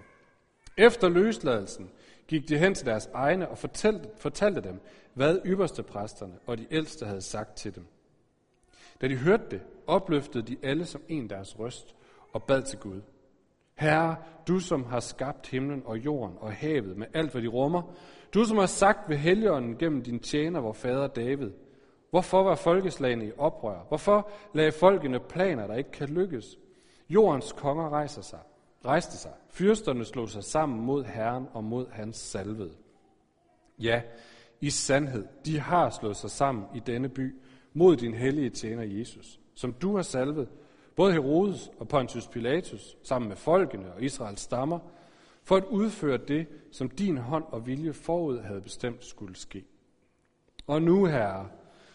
Efter 0.77 1.09
løsladelsen 1.09 1.91
gik 2.33 2.49
de 2.49 2.59
hen 2.59 2.75
til 2.75 2.87
deres 2.87 3.11
egne 3.15 3.49
og 3.49 3.59
fortalte, 3.59 4.09
fortalte 4.17 4.61
dem, 4.61 4.81
hvad 5.15 5.41
ypperste 5.45 5.83
præsterne 5.83 6.35
og 6.47 6.59
de 6.59 6.67
ældste 6.71 7.07
havde 7.07 7.21
sagt 7.21 7.57
til 7.57 7.75
dem. 7.75 7.87
Da 9.01 9.09
de 9.09 9.17
hørte 9.17 9.45
det, 9.51 9.61
opløftede 9.87 10.47
de 10.47 10.57
alle 10.63 10.85
som 10.85 11.03
en 11.09 11.31
deres 11.31 11.59
røst 11.59 11.95
og 12.33 12.43
bad 12.43 12.63
til 12.63 12.79
Gud. 12.79 13.01
Herre, 13.75 14.17
du 14.49 14.59
som 14.59 14.85
har 14.85 15.01
skabt 15.01 15.47
himlen 15.47 15.83
og 15.85 15.99
jorden 15.99 16.37
og 16.41 16.53
havet 16.53 16.97
med 16.97 17.07
alt, 17.15 17.33
hvad 17.33 17.43
de 17.43 17.49
rummer, 17.49 17.83
du 18.35 18.45
som 18.45 18.59
har 18.59 18.67
sagt 18.67 19.09
ved 19.09 19.17
helligånden 19.17 19.77
gennem 19.79 20.03
din 20.03 20.21
tjener, 20.21 20.61
vor 20.61 20.73
fader 20.73 21.07
David, 21.07 21.51
hvorfor 22.11 22.43
var 22.43 22.55
folkeslagene 22.55 23.27
i 23.27 23.33
oprør? 23.39 23.85
Hvorfor 23.89 24.31
lagde 24.55 24.73
folkene 24.73 25.21
planer, 25.21 25.67
der 25.67 25.75
ikke 25.75 25.91
kan 25.91 26.09
lykkes? 26.09 26.59
Jordens 27.09 27.53
konger 27.53 27.89
rejser 27.89 28.23
sig, 28.23 28.41
rejste 28.85 29.17
sig. 29.17 29.33
Fyrsterne 29.49 30.05
slog 30.05 30.29
sig 30.29 30.45
sammen 30.45 30.81
mod 30.81 31.05
Herren 31.05 31.47
og 31.53 31.65
mod 31.65 31.87
hans 31.91 32.17
salvede. 32.17 32.73
Ja, 33.79 34.03
i 34.61 34.71
sandhed, 34.71 35.27
de 35.45 35.59
har 35.59 35.91
slået 35.91 36.17
sig 36.17 36.31
sammen 36.31 36.65
i 36.75 36.81
denne 36.81 37.09
by 37.09 37.35
mod 37.73 37.97
din 37.97 38.15
hellige 38.15 38.51
tjener 38.51 38.83
Jesus, 38.83 39.41
som 39.55 39.73
du 39.73 39.97
har 39.97 40.03
salvet, 40.03 40.49
både 40.97 41.13
Herodes 41.13 41.71
og 41.79 41.89
Pontius 41.89 42.29
Pilatus, 42.29 42.97
sammen 43.03 43.29
med 43.29 43.37
folkene 43.37 43.93
og 43.93 44.03
Israels 44.03 44.41
stammer, 44.41 44.79
for 45.45 45.57
at 45.57 45.65
udføre 45.65 46.17
det, 46.17 46.47
som 46.73 46.91
din 46.91 47.19
hånd 47.19 47.45
og 47.49 47.67
vilje 47.67 47.93
forud 47.93 48.39
havde 48.39 48.61
bestemt 48.61 49.05
skulle 49.05 49.37
ske. 49.37 49.65
Og 50.67 50.83
nu, 50.83 51.07
Herre, 51.07 51.49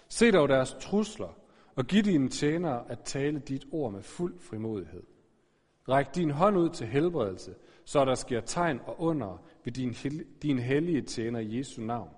se 0.09 0.31
dog 0.31 0.49
deres 0.49 0.77
trusler, 0.79 1.37
og 1.75 1.85
giv 1.85 2.03
dine 2.03 2.29
tjenere 2.29 2.91
at 2.91 2.99
tale 2.99 3.39
dit 3.39 3.65
ord 3.71 3.91
med 3.91 4.03
fuld 4.03 4.39
frimodighed. 4.39 5.03
Ræk 5.89 6.15
din 6.15 6.31
hånd 6.31 6.57
ud 6.57 6.69
til 6.69 6.87
helbredelse, 6.87 7.55
så 7.85 8.05
der 8.05 8.15
sker 8.15 8.41
tegn 8.41 8.79
og 8.85 9.01
under 9.01 9.37
ved 9.63 9.73
din, 9.73 9.95
din 10.41 10.59
hellige 10.59 11.01
tjener 11.01 11.39
Jesu 11.39 11.81
navn. 11.81 12.09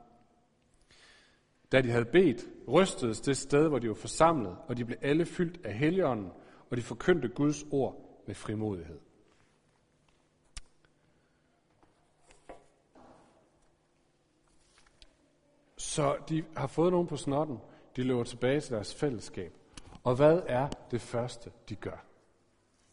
Da 1.72 1.82
de 1.82 1.90
havde 1.92 2.06
bedt, 2.06 2.46
rystedes 2.68 3.22
det 3.22 3.38
sted, 3.38 3.68
hvor 3.68 3.80
de 3.80 3.88
var 3.88 3.94
forsamlet, 3.94 4.58
og 4.68 4.78
de 4.78 4.86
blev 4.86 4.98
alle 5.02 5.26
fyldt 5.26 5.66
af 5.66 5.74
helligånden, 5.74 6.32
og 6.70 6.78
de 6.78 6.82
forkyndte 6.82 7.28
Guds 7.28 7.66
ord 7.72 8.24
med 8.28 8.36
frimodighed. 8.36 9.00
Så 15.78 16.18
de 16.30 16.44
har 16.58 16.68
fået 16.68 16.92
nogen 16.92 17.08
på 17.08 17.18
snotten, 17.18 17.58
de 17.96 18.04
løber 18.04 18.24
tilbage 18.24 18.60
til 18.60 18.76
deres 18.76 18.96
fællesskab. 18.96 19.54
Og 20.04 20.16
hvad 20.16 20.42
er 20.48 20.70
det 20.92 21.02
første, 21.02 21.52
de 21.70 21.76
gør? 21.76 22.09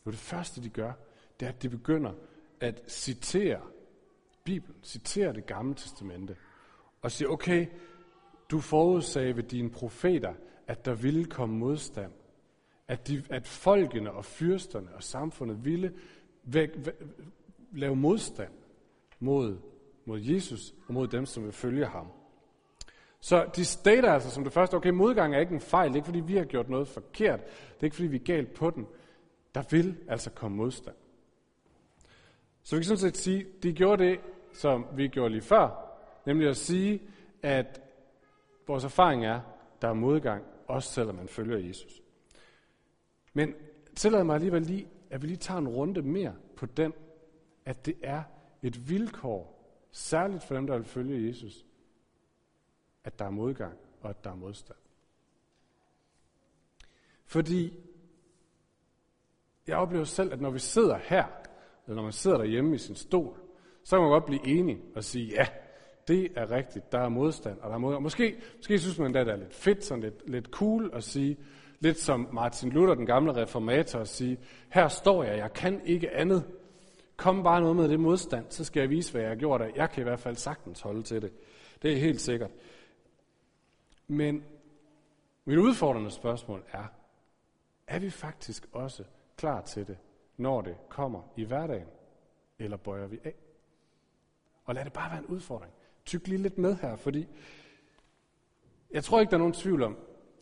Jo, 0.06 0.10
det 0.10 0.18
første, 0.18 0.62
de 0.62 0.68
gør, 0.68 0.92
det 1.40 1.46
er, 1.46 1.50
at 1.50 1.62
de 1.62 1.68
begynder 1.68 2.12
at 2.60 2.82
citere 2.88 3.60
Bibelen, 4.44 4.76
citere 4.82 5.32
det 5.32 5.46
gamle 5.46 5.74
testamente, 5.74 6.36
og 7.02 7.10
siger, 7.10 7.28
okay, 7.28 7.66
du 8.50 8.60
forudsagde 8.60 9.36
ved 9.36 9.42
dine 9.42 9.70
profeter, 9.70 10.34
at 10.66 10.84
der 10.84 10.94
ville 10.94 11.24
komme 11.24 11.58
modstand. 11.58 12.12
At, 12.88 13.08
de, 13.08 13.22
at 13.30 13.46
folkene 13.46 14.12
og 14.12 14.24
fyrsterne 14.24 14.94
og 14.94 15.02
samfundet 15.02 15.64
ville 15.64 15.92
væk, 16.44 16.70
væk, 16.76 16.94
lave 17.72 17.96
modstand 17.96 18.52
mod, 19.20 19.58
mod 20.04 20.20
Jesus 20.20 20.74
og 20.88 20.94
mod 20.94 21.08
dem, 21.08 21.26
som 21.26 21.44
vil 21.44 21.52
følge 21.52 21.86
ham. 21.86 22.06
Så 23.20 23.50
de 23.56 23.64
stater 23.64 24.12
altså 24.12 24.30
som 24.30 24.44
det 24.44 24.52
første, 24.52 24.74
okay, 24.74 24.90
modgang 24.90 25.34
er 25.34 25.38
ikke 25.38 25.54
en 25.54 25.60
fejl, 25.60 25.88
det 25.88 25.92
er 25.92 25.96
ikke 25.96 26.06
fordi 26.06 26.20
vi 26.20 26.36
har 26.36 26.44
gjort 26.44 26.68
noget 26.68 26.88
forkert, 26.88 27.40
det 27.44 27.80
er 27.80 27.84
ikke 27.84 27.96
fordi 27.96 28.08
vi 28.08 28.16
er 28.16 28.24
galt 28.24 28.54
på 28.54 28.70
den. 28.70 28.86
Der 29.56 29.62
vil 29.70 29.96
altså 30.08 30.30
komme 30.30 30.56
modstand. 30.56 30.96
Så 32.62 32.76
vi 32.76 32.80
kan 32.80 32.84
sådan 32.84 32.98
set 32.98 33.16
sige, 33.16 33.46
de 33.62 33.72
gjorde 33.72 34.04
det, 34.04 34.20
som 34.52 34.86
vi 34.92 35.08
gjorde 35.08 35.30
lige 35.30 35.42
før, 35.42 35.96
nemlig 36.26 36.48
at 36.48 36.56
sige, 36.56 37.02
at 37.42 37.82
vores 38.66 38.84
erfaring 38.84 39.26
er, 39.26 39.40
der 39.82 39.88
er 39.88 39.92
modgang, 39.92 40.44
også 40.66 40.92
selvom 40.92 41.14
man 41.14 41.28
følger 41.28 41.58
Jesus. 41.58 42.02
Men 43.32 43.54
tillad 43.94 44.24
mig 44.24 44.34
alligevel 44.34 44.62
lige, 44.62 44.88
at 45.10 45.22
vi 45.22 45.26
lige 45.26 45.36
tager 45.36 45.58
en 45.58 45.68
runde 45.68 46.02
mere 46.02 46.34
på 46.56 46.66
den, 46.66 46.92
at 47.64 47.86
det 47.86 47.96
er 48.02 48.22
et 48.62 48.88
vilkår, 48.90 49.70
særligt 49.90 50.42
for 50.42 50.54
dem, 50.54 50.66
der 50.66 50.76
vil 50.76 50.84
følge 50.86 51.28
Jesus, 51.28 51.66
at 53.04 53.18
der 53.18 53.24
er 53.24 53.30
modgang 53.30 53.78
og 54.00 54.10
at 54.10 54.24
der 54.24 54.30
er 54.30 54.36
modstand. 54.36 54.78
Fordi 57.24 57.85
jeg 59.68 59.76
oplever 59.76 60.04
selv, 60.04 60.32
at 60.32 60.40
når 60.40 60.50
vi 60.50 60.58
sidder 60.58 60.98
her, 61.04 61.24
eller 61.86 61.96
når 61.96 62.02
man 62.02 62.12
sidder 62.12 62.36
derhjemme 62.36 62.74
i 62.74 62.78
sin 62.78 62.94
stol, 62.94 63.36
så 63.84 63.96
kan 63.96 64.02
man 64.02 64.10
godt 64.10 64.24
blive 64.24 64.46
enig 64.46 64.78
og 64.96 65.04
sige, 65.04 65.26
ja, 65.26 65.46
det 66.08 66.32
er 66.36 66.50
rigtigt, 66.50 66.92
der 66.92 66.98
er 66.98 67.08
modstand, 67.08 67.58
og 67.60 67.68
der 67.68 67.74
er 67.74 67.78
modstand. 67.78 68.02
Måske, 68.02 68.36
måske 68.56 68.78
synes 68.78 68.98
man, 68.98 69.12
da, 69.12 69.20
det 69.20 69.28
er 69.28 69.36
lidt 69.36 69.54
fedt, 69.54 69.84
sådan 69.84 70.02
lidt, 70.02 70.30
lidt 70.30 70.46
cool 70.46 70.90
at 70.92 71.04
sige, 71.04 71.36
lidt 71.80 71.98
som 71.98 72.28
Martin 72.32 72.70
Luther, 72.70 72.94
den 72.94 73.06
gamle 73.06 73.36
reformator, 73.36 73.98
at 73.98 74.08
sige, 74.08 74.38
her 74.68 74.88
står 74.88 75.24
jeg, 75.24 75.38
jeg 75.38 75.52
kan 75.52 75.80
ikke 75.84 76.10
andet. 76.10 76.44
Kom 77.16 77.42
bare 77.42 77.60
noget 77.60 77.76
med 77.76 77.88
det 77.88 78.00
modstand, 78.00 78.46
så 78.48 78.64
skal 78.64 78.80
jeg 78.80 78.90
vise, 78.90 79.12
hvad 79.12 79.20
jeg 79.20 79.30
har 79.30 79.36
gjort. 79.36 79.62
Jeg 79.76 79.90
kan 79.90 80.00
i 80.00 80.04
hvert 80.04 80.20
fald 80.20 80.36
sagtens 80.36 80.80
holde 80.80 81.02
til 81.02 81.22
det. 81.22 81.32
Det 81.82 81.92
er 81.92 81.96
helt 81.96 82.20
sikkert. 82.20 82.50
Men 84.08 84.44
mit 85.44 85.58
udfordrende 85.58 86.10
spørgsmål 86.10 86.64
er, 86.72 86.84
er 87.86 87.98
vi 87.98 88.10
faktisk 88.10 88.66
også 88.72 89.04
klar 89.36 89.60
til 89.60 89.86
det, 89.86 89.98
når 90.36 90.60
det 90.60 90.76
kommer 90.88 91.22
i 91.36 91.44
hverdagen? 91.44 91.88
Eller 92.58 92.76
bøjer 92.76 93.06
vi 93.06 93.18
af? 93.24 93.34
Og 94.64 94.74
lad 94.74 94.84
det 94.84 94.92
bare 94.92 95.10
være 95.10 95.18
en 95.18 95.26
udfordring. 95.26 95.72
Tyk 96.04 96.28
lige 96.28 96.42
lidt 96.42 96.58
med 96.58 96.76
her, 96.76 96.96
fordi 96.96 97.28
jeg 98.90 99.04
tror 99.04 99.20
ikke, 99.20 99.30
der 99.30 99.36
er 99.36 99.38
nogen 99.38 99.52
tvivl 99.52 99.82
om, 99.82 99.96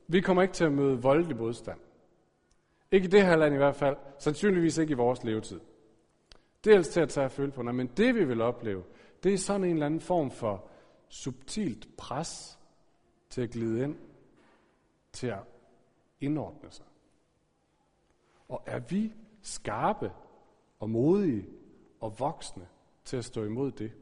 vi 0.06 0.20
kommer 0.20 0.42
ikke 0.42 0.54
til 0.54 0.64
at 0.64 0.72
møde 0.72 1.02
voldelig 1.02 1.36
modstand. 1.36 1.80
Ikke 2.90 3.04
i 3.04 3.10
det 3.10 3.26
her 3.26 3.36
land 3.36 3.54
i 3.54 3.56
hvert 3.56 3.76
fald. 3.76 3.96
Sandsynligvis 4.18 4.78
ikke 4.78 4.90
i 4.90 4.94
vores 4.94 5.24
levetid. 5.24 5.60
Dels 6.64 6.88
til 6.88 7.00
at 7.00 7.08
tage 7.08 7.24
at 7.24 7.32
føle 7.32 7.52
på. 7.52 7.62
men 7.62 7.86
det 7.86 8.14
vi 8.14 8.24
vil 8.24 8.40
opleve, 8.40 8.84
det 9.22 9.34
er 9.34 9.38
sådan 9.38 9.64
en 9.64 9.70
eller 9.70 9.86
anden 9.86 10.00
form 10.00 10.30
for 10.30 10.68
subtilt 11.08 11.96
pres 11.96 12.58
til 13.30 13.42
at 13.42 13.50
glide 13.50 13.84
ind, 13.84 13.96
til 15.12 15.26
at 15.26 15.42
indordne 16.20 16.70
sig. 16.70 16.86
Og 18.48 18.62
er 18.66 18.78
vi 18.78 19.12
skarpe 19.42 20.12
og 20.80 20.90
modige 20.90 21.46
og 22.00 22.18
voksne 22.18 22.66
til 23.04 23.16
at 23.16 23.24
stå 23.24 23.44
imod 23.44 23.72
det? 23.72 23.92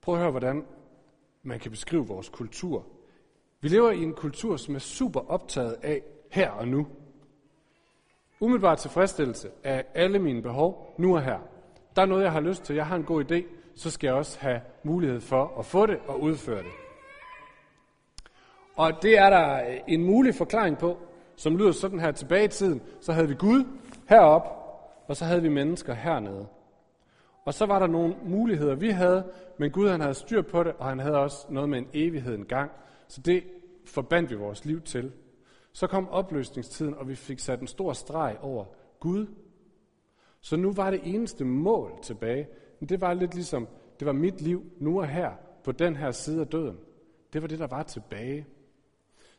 Prøv 0.00 0.14
at 0.14 0.20
høre, 0.20 0.30
hvordan 0.30 0.66
man 1.42 1.60
kan 1.60 1.70
beskrive 1.70 2.06
vores 2.06 2.28
kultur. 2.28 2.86
Vi 3.60 3.68
lever 3.68 3.90
i 3.90 4.02
en 4.02 4.14
kultur, 4.14 4.56
som 4.56 4.74
er 4.74 4.78
super 4.78 5.30
optaget 5.30 5.72
af 5.72 6.02
her 6.30 6.50
og 6.50 6.68
nu. 6.68 6.86
Umiddelbart 8.40 8.78
tilfredsstillelse 8.78 9.50
af 9.64 9.86
alle 9.94 10.18
mine 10.18 10.42
behov, 10.42 10.94
nu 10.98 11.16
og 11.16 11.22
her. 11.22 11.38
Der 11.96 12.02
er 12.02 12.06
noget, 12.06 12.24
jeg 12.24 12.32
har 12.32 12.40
lyst 12.40 12.62
til, 12.62 12.76
jeg 12.76 12.86
har 12.86 12.96
en 12.96 13.04
god 13.04 13.30
idé, 13.30 13.44
så 13.74 13.90
skal 13.90 14.08
jeg 14.08 14.14
også 14.14 14.38
have 14.38 14.60
mulighed 14.82 15.20
for 15.20 15.58
at 15.58 15.66
få 15.66 15.86
det 15.86 15.98
og 16.06 16.20
udføre 16.20 16.62
det. 16.62 16.72
Og 18.80 19.02
det 19.02 19.18
er 19.18 19.30
der 19.30 19.60
en 19.88 20.04
mulig 20.04 20.34
forklaring 20.34 20.78
på, 20.78 20.98
som 21.36 21.56
lyder 21.56 21.72
sådan 21.72 22.00
her 22.00 22.12
tilbage 22.12 22.44
i 22.44 22.48
tiden. 22.48 22.82
Så 23.00 23.12
havde 23.12 23.28
vi 23.28 23.34
Gud 23.34 23.64
herop, 24.08 24.42
og 25.08 25.16
så 25.16 25.24
havde 25.24 25.42
vi 25.42 25.48
mennesker 25.48 25.94
hernede. 25.94 26.46
Og 27.44 27.54
så 27.54 27.66
var 27.66 27.78
der 27.78 27.86
nogle 27.86 28.14
muligheder, 28.24 28.74
vi 28.74 28.90
havde, 28.90 29.24
men 29.58 29.70
Gud 29.70 29.88
han 29.88 30.00
havde 30.00 30.14
styr 30.14 30.42
på 30.42 30.62
det, 30.62 30.72
og 30.78 30.88
han 30.88 30.98
havde 30.98 31.18
også 31.18 31.46
noget 31.50 31.68
med 31.68 31.78
en 31.78 31.88
evighed 31.94 32.34
en 32.34 32.44
gang. 32.44 32.70
Så 33.08 33.20
det 33.20 33.44
forbandt 33.86 34.30
vi 34.30 34.34
vores 34.34 34.64
liv 34.64 34.80
til. 34.80 35.12
Så 35.72 35.86
kom 35.86 36.08
opløsningstiden, 36.08 36.94
og 36.94 37.08
vi 37.08 37.14
fik 37.14 37.38
sat 37.38 37.60
en 37.60 37.66
stor 37.66 37.92
streg 37.92 38.36
over 38.40 38.64
Gud. 39.00 39.26
Så 40.40 40.56
nu 40.56 40.72
var 40.72 40.90
det 40.90 41.00
eneste 41.04 41.44
mål 41.44 41.92
tilbage, 42.02 42.48
men 42.80 42.88
det 42.88 43.00
var 43.00 43.14
lidt 43.14 43.34
ligesom, 43.34 43.68
det 43.98 44.06
var 44.06 44.12
mit 44.12 44.40
liv 44.40 44.64
nu 44.78 45.00
og 45.00 45.08
her, 45.08 45.30
på 45.64 45.72
den 45.72 45.96
her 45.96 46.10
side 46.10 46.40
af 46.40 46.46
døden. 46.46 46.78
Det 47.32 47.42
var 47.42 47.48
det, 47.48 47.58
der 47.58 47.66
var 47.66 47.82
tilbage. 47.82 48.46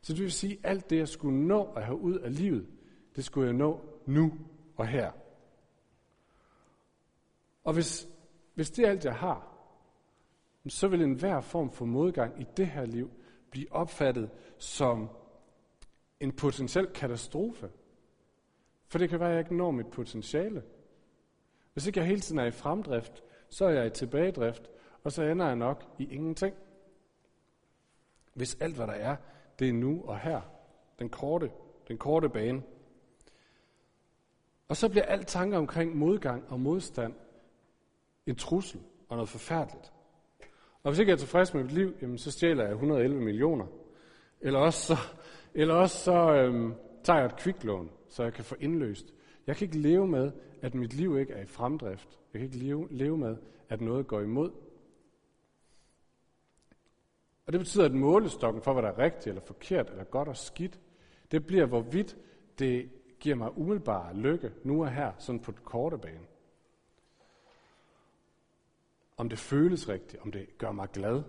Så 0.01 0.13
det 0.13 0.21
vil 0.21 0.31
sige, 0.31 0.59
at 0.63 0.69
alt 0.69 0.89
det, 0.89 0.97
jeg 0.97 1.07
skulle 1.07 1.47
nå 1.47 1.73
at 1.75 1.83
have 1.83 1.97
ud 1.97 2.19
af 2.19 2.35
livet, 2.35 2.67
det 3.15 3.25
skulle 3.25 3.47
jeg 3.47 3.55
nå 3.55 3.85
nu 4.05 4.33
og 4.77 4.87
her. 4.87 5.11
Og 7.63 7.73
hvis, 7.73 8.07
hvis 8.53 8.71
det 8.71 8.85
er 8.85 8.89
alt, 8.89 9.05
jeg 9.05 9.15
har, 9.15 9.47
så 10.67 10.87
vil 10.87 11.01
enhver 11.01 11.41
form 11.41 11.71
for 11.71 11.85
modgang 11.85 12.41
i 12.41 12.45
det 12.57 12.67
her 12.67 12.85
liv 12.85 13.11
blive 13.51 13.71
opfattet 13.71 14.29
som 14.57 15.09
en 16.19 16.31
potentiel 16.31 16.87
katastrofe. 16.87 17.69
For 18.87 18.97
det 18.97 19.09
kan 19.09 19.19
være, 19.19 19.29
at 19.29 19.35
jeg 19.35 19.39
ikke 19.39 19.55
når 19.55 19.71
mit 19.71 19.87
potentiale. 19.87 20.63
Hvis 21.73 21.87
ikke 21.87 21.99
jeg 21.99 22.07
hele 22.07 22.21
tiden 22.21 22.39
er 22.39 22.45
i 22.45 22.51
fremdrift, 22.51 23.23
så 23.49 23.65
er 23.65 23.69
jeg 23.69 23.85
i 23.85 23.89
tilbagedrift, 23.89 24.69
og 25.03 25.11
så 25.11 25.23
ender 25.23 25.47
jeg 25.47 25.55
nok 25.55 25.95
i 25.99 26.13
ingenting. 26.13 26.55
Hvis 28.33 28.57
alt, 28.61 28.75
hvad 28.75 28.87
der 28.87 28.93
er, 28.93 29.15
det 29.61 29.69
er 29.69 29.73
nu 29.73 30.03
og 30.05 30.19
her. 30.19 30.41
Den 30.99 31.09
korte, 31.09 31.51
den 31.87 31.97
korte 31.97 32.29
bane. 32.29 32.63
Og 34.67 34.77
så 34.77 34.89
bliver 34.89 35.05
alt 35.05 35.27
tanker 35.27 35.57
omkring 35.57 35.95
modgang 35.95 36.43
og 36.49 36.59
modstand 36.59 37.13
en 38.25 38.35
trussel 38.35 38.81
og 39.09 39.15
noget 39.15 39.29
forfærdeligt. 39.29 39.93
Og 40.83 40.91
hvis 40.91 40.99
ikke 40.99 41.09
jeg 41.09 41.13
er 41.13 41.19
tilfreds 41.19 41.53
med 41.53 41.63
mit 41.63 41.71
liv, 41.71 41.93
jamen, 42.01 42.17
så 42.17 42.31
stjæler 42.31 42.63
jeg 42.63 42.71
111 42.71 43.21
millioner. 43.21 43.65
Eller 44.41 44.59
også 44.59 44.85
så, 44.85 44.97
eller 45.53 45.73
også 45.73 45.97
så 45.97 46.33
øhm, 46.33 46.73
tager 47.03 47.19
jeg 47.19 47.25
et 47.25 47.35
kviklån, 47.35 47.89
så 48.09 48.23
jeg 48.23 48.33
kan 48.33 48.43
få 48.43 48.55
indløst. 48.59 49.13
Jeg 49.47 49.55
kan 49.55 49.65
ikke 49.65 49.77
leve 49.77 50.07
med, 50.07 50.31
at 50.61 50.75
mit 50.75 50.93
liv 50.93 51.19
ikke 51.19 51.33
er 51.33 51.43
i 51.43 51.45
fremdrift. 51.45 52.19
Jeg 52.33 52.39
kan 52.39 52.45
ikke 52.45 52.57
leve, 52.57 52.87
leve 52.91 53.17
med, 53.17 53.37
at 53.69 53.81
noget 53.81 54.07
går 54.07 54.21
imod. 54.21 54.51
Og 57.45 57.53
det 57.53 57.59
betyder, 57.59 57.85
at 57.85 57.93
målestokken 57.93 58.61
for, 58.61 58.73
hvad 58.73 58.83
der 58.83 58.89
er 58.89 58.97
rigtigt 58.97 59.27
eller 59.27 59.41
forkert, 59.41 59.89
eller 59.89 60.03
godt 60.03 60.27
og 60.27 60.37
skidt, 60.37 60.79
det 61.31 61.45
bliver, 61.45 61.65
hvorvidt 61.65 62.17
det 62.59 62.89
giver 63.19 63.35
mig 63.35 63.57
umiddelbar 63.57 64.13
lykke 64.13 64.51
nu 64.63 64.83
og 64.83 64.91
her, 64.91 65.11
sådan 65.17 65.39
på 65.39 65.51
den 65.51 65.59
korte 65.63 65.97
bane. 65.97 66.25
Om 69.17 69.29
det 69.29 69.39
føles 69.39 69.89
rigtigt, 69.89 70.21
om 70.21 70.31
det 70.31 70.57
gør 70.57 70.71
mig 70.71 70.89
glad. 70.93 71.23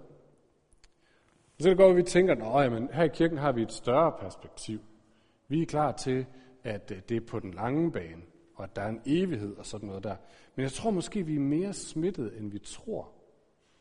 Så 1.59 1.69
kan 1.69 1.71
det 1.71 1.79
godt, 1.79 1.91
at 1.91 1.97
vi 1.97 2.03
tænker, 2.03 2.57
at 2.57 2.95
her 2.95 3.03
i 3.03 3.09
kirken 3.09 3.39
har 3.39 3.53
vi 3.53 3.63
et 3.63 3.73
større 3.73 4.13
perspektiv. 4.21 4.81
Vi 5.49 5.63
er 5.63 5.67
klar 5.67 5.93
til, 5.93 6.27
at 6.65 6.91
øh, 6.91 7.03
det 7.09 7.17
er 7.17 7.27
på 7.27 7.41
den 7.41 7.55
lange 7.55 7.93
bane, 7.93 8.23
og 8.55 8.65
at 8.65 8.77
der 8.77 8.83
er 8.83 8.89
en 8.89 9.03
evighed 9.07 9.57
og 9.57 9.67
sådan 9.67 9.89
noget 9.89 10.05
der. 10.05 10.17
Men 10.55 10.63
jeg 10.63 10.73
tror 10.73 10.91
måske, 10.91 11.27
vi 11.27 11.35
er 11.35 11.41
mere 11.41 11.73
smittet, 11.73 12.39
end 12.39 12.51
vi 12.51 12.59
tror, 12.59 13.13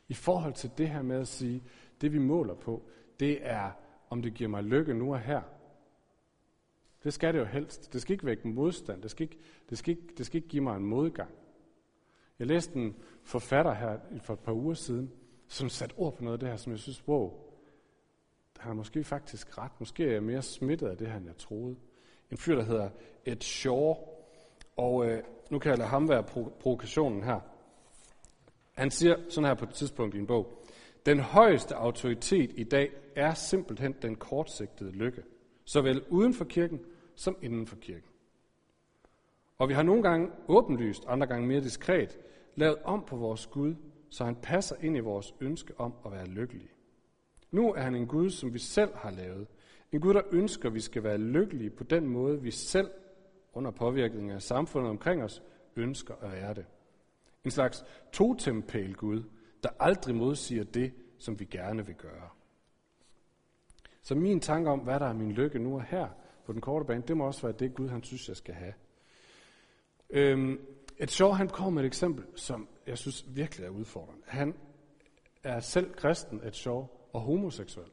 i 0.10 0.14
forhold 0.14 0.54
til 0.54 0.72
det 0.78 0.90
her 0.90 1.02
med 1.02 1.20
at 1.20 1.28
sige, 1.28 1.64
det 2.02 2.14
vi 2.14 2.20
måler 2.20 2.56
på, 2.56 2.84
det 3.20 3.38
er, 3.42 3.72
om 4.10 4.22
det 4.22 4.34
giver 4.34 4.50
mig 4.50 4.64
lykke 4.64 4.94
nu 4.94 5.14
og 5.14 5.20
her. 5.20 5.42
Det 7.04 7.14
skal 7.14 7.34
det 7.34 7.40
jo 7.40 7.46
helst. 7.46 7.94
Det 7.94 8.02
skal 8.02 8.14
ikke 8.14 8.26
vække 8.26 8.48
modstand. 8.48 9.02
Det 9.02 9.12
skal 9.12 9.24
ikke, 9.24 9.38
det 9.70 9.78
skal 9.78 9.92
ikke, 9.92 10.14
det 10.18 10.26
skal 10.26 10.38
ikke 10.38 10.48
give 10.48 10.64
mig 10.64 10.78
en 10.78 10.86
modgang. 10.86 11.32
Jeg 12.40 12.48
læste 12.48 12.76
en 12.76 12.96
forfatter 13.24 13.74
her 13.74 14.00
for 14.22 14.34
et 14.34 14.40
par 14.40 14.54
uger 14.54 14.74
siden, 14.74 15.12
som 15.48 15.70
satte 15.70 15.94
ord 15.98 16.16
på 16.16 16.24
noget 16.24 16.34
af 16.34 16.40
det 16.40 16.50
her, 16.50 16.56
som 16.56 16.72
jeg 16.72 16.80
synes, 16.80 17.08
wow, 17.08 17.34
han 18.58 18.68
har 18.68 18.74
måske 18.74 19.04
faktisk 19.04 19.58
ret. 19.58 19.72
Måske 19.80 20.06
er 20.06 20.12
jeg 20.12 20.24
mere 20.24 20.42
smittet 20.42 20.88
af 20.88 20.98
det 20.98 21.08
her, 21.08 21.18
end 21.18 21.26
jeg 21.26 21.38
troede. 21.38 21.76
En 22.32 22.38
fyr, 22.38 22.56
der 22.56 22.64
hedder 22.64 22.90
Ed 23.26 23.42
Shaw, 23.42 23.96
og 24.78 25.06
øh, 25.06 25.24
nu 25.50 25.60
kan 25.60 25.70
jeg 25.70 25.78
lade 25.78 25.90
ham 25.90 26.10
være 26.10 26.24
provokationen 26.60 27.24
her. 27.24 27.40
Han 28.74 28.92
siger 28.92 29.16
sådan 29.30 29.48
her 29.48 29.54
på 29.56 29.66
et 29.66 29.74
tidspunkt 29.74 30.16
i 30.16 30.18
en 30.18 30.28
bog, 30.28 30.64
den 31.06 31.20
højeste 31.20 31.76
autoritet 31.76 32.52
i 32.56 32.64
dag 32.64 32.92
er 33.16 33.34
simpelthen 33.34 33.96
den 34.02 34.16
kortsigtede 34.16 34.92
lykke, 34.92 35.24
såvel 35.66 36.04
uden 36.10 36.34
for 36.34 36.46
kirken 36.46 36.80
som 37.16 37.38
inden 37.42 37.68
for 37.68 37.76
kirken. 37.76 38.10
Og 39.58 39.70
vi 39.70 39.74
har 39.74 39.84
nogle 39.84 40.04
gange 40.04 40.30
åbenlyst, 40.48 41.04
andre 41.08 41.28
gange 41.28 41.48
mere 41.48 41.62
diskret, 41.62 42.20
lavet 42.56 42.78
om 42.84 43.04
på 43.08 43.16
vores 43.16 43.48
Gud, 43.48 43.76
så 44.10 44.26
han 44.26 44.36
passer 44.36 44.76
ind 44.82 44.98
i 44.98 45.00
vores 45.00 45.36
ønske 45.42 45.74
om 45.78 45.94
at 46.06 46.12
være 46.12 46.26
lykkelige. 46.26 46.72
Nu 47.52 47.74
er 47.74 47.82
han 47.82 47.96
en 47.96 48.08
Gud, 48.08 48.30
som 48.30 48.54
vi 48.54 48.60
selv 48.60 48.96
har 48.96 49.12
lavet. 49.12 49.48
En 49.92 50.02
Gud, 50.02 50.14
der 50.14 50.22
ønsker, 50.32 50.70
at 50.70 50.76
vi 50.76 50.80
skal 50.80 51.04
være 51.04 51.18
lykkelige 51.18 51.70
på 51.70 51.84
den 51.84 52.08
måde, 52.08 52.42
vi 52.42 52.52
selv, 52.52 52.92
under 53.54 53.72
påvirkning 53.72 54.32
af 54.32 54.42
samfundet 54.42 54.90
omkring 54.90 55.24
os, 55.24 55.44
ønsker 55.76 56.16
at 56.22 56.32
være 56.32 56.54
det. 56.54 56.66
En 57.44 57.52
slags 57.52 57.86
totempæl 58.12 58.96
Gud, 58.96 59.24
der 59.64 59.70
aldrig 59.80 60.16
modsiger 60.16 60.64
det, 60.64 60.94
som 61.20 61.40
vi 61.40 61.46
gerne 61.46 61.86
vil 61.86 61.96
gøre. 61.96 62.30
Så 64.02 64.16
min 64.16 64.40
tanke 64.40 64.70
om, 64.70 64.80
hvad 64.80 65.00
der 65.00 65.06
er 65.06 65.14
min 65.14 65.32
lykke 65.32 65.60
nu 65.60 65.76
og 65.76 65.84
her 65.84 66.08
på 66.46 66.54
den 66.54 66.62
korte 66.62 66.86
bane, 66.86 67.04
det 67.08 67.18
må 67.18 67.26
også 67.26 67.42
være 67.42 67.52
det, 67.60 67.76
Gud 67.76 67.90
han 67.90 68.04
synes, 68.04 68.28
jeg 68.28 68.38
skal 68.38 68.54
have. 68.54 68.74
Øhm, 70.10 70.60
et 70.98 71.12
sjov, 71.12 71.36
han 71.36 71.48
kommer 71.48 71.72
med 71.72 71.84
et 71.84 71.88
eksempel, 71.88 72.26
som 72.36 72.68
jeg 72.88 72.98
synes 72.98 73.26
virkelig 73.36 73.66
er 73.66 73.70
udfordrende. 73.70 74.22
Han 74.28 74.56
er 75.44 75.60
selv 75.60 75.94
kristen, 75.94 76.42
et 76.44 76.56
sjov, 76.56 77.10
og 77.14 77.22
homoseksuel. 77.22 77.88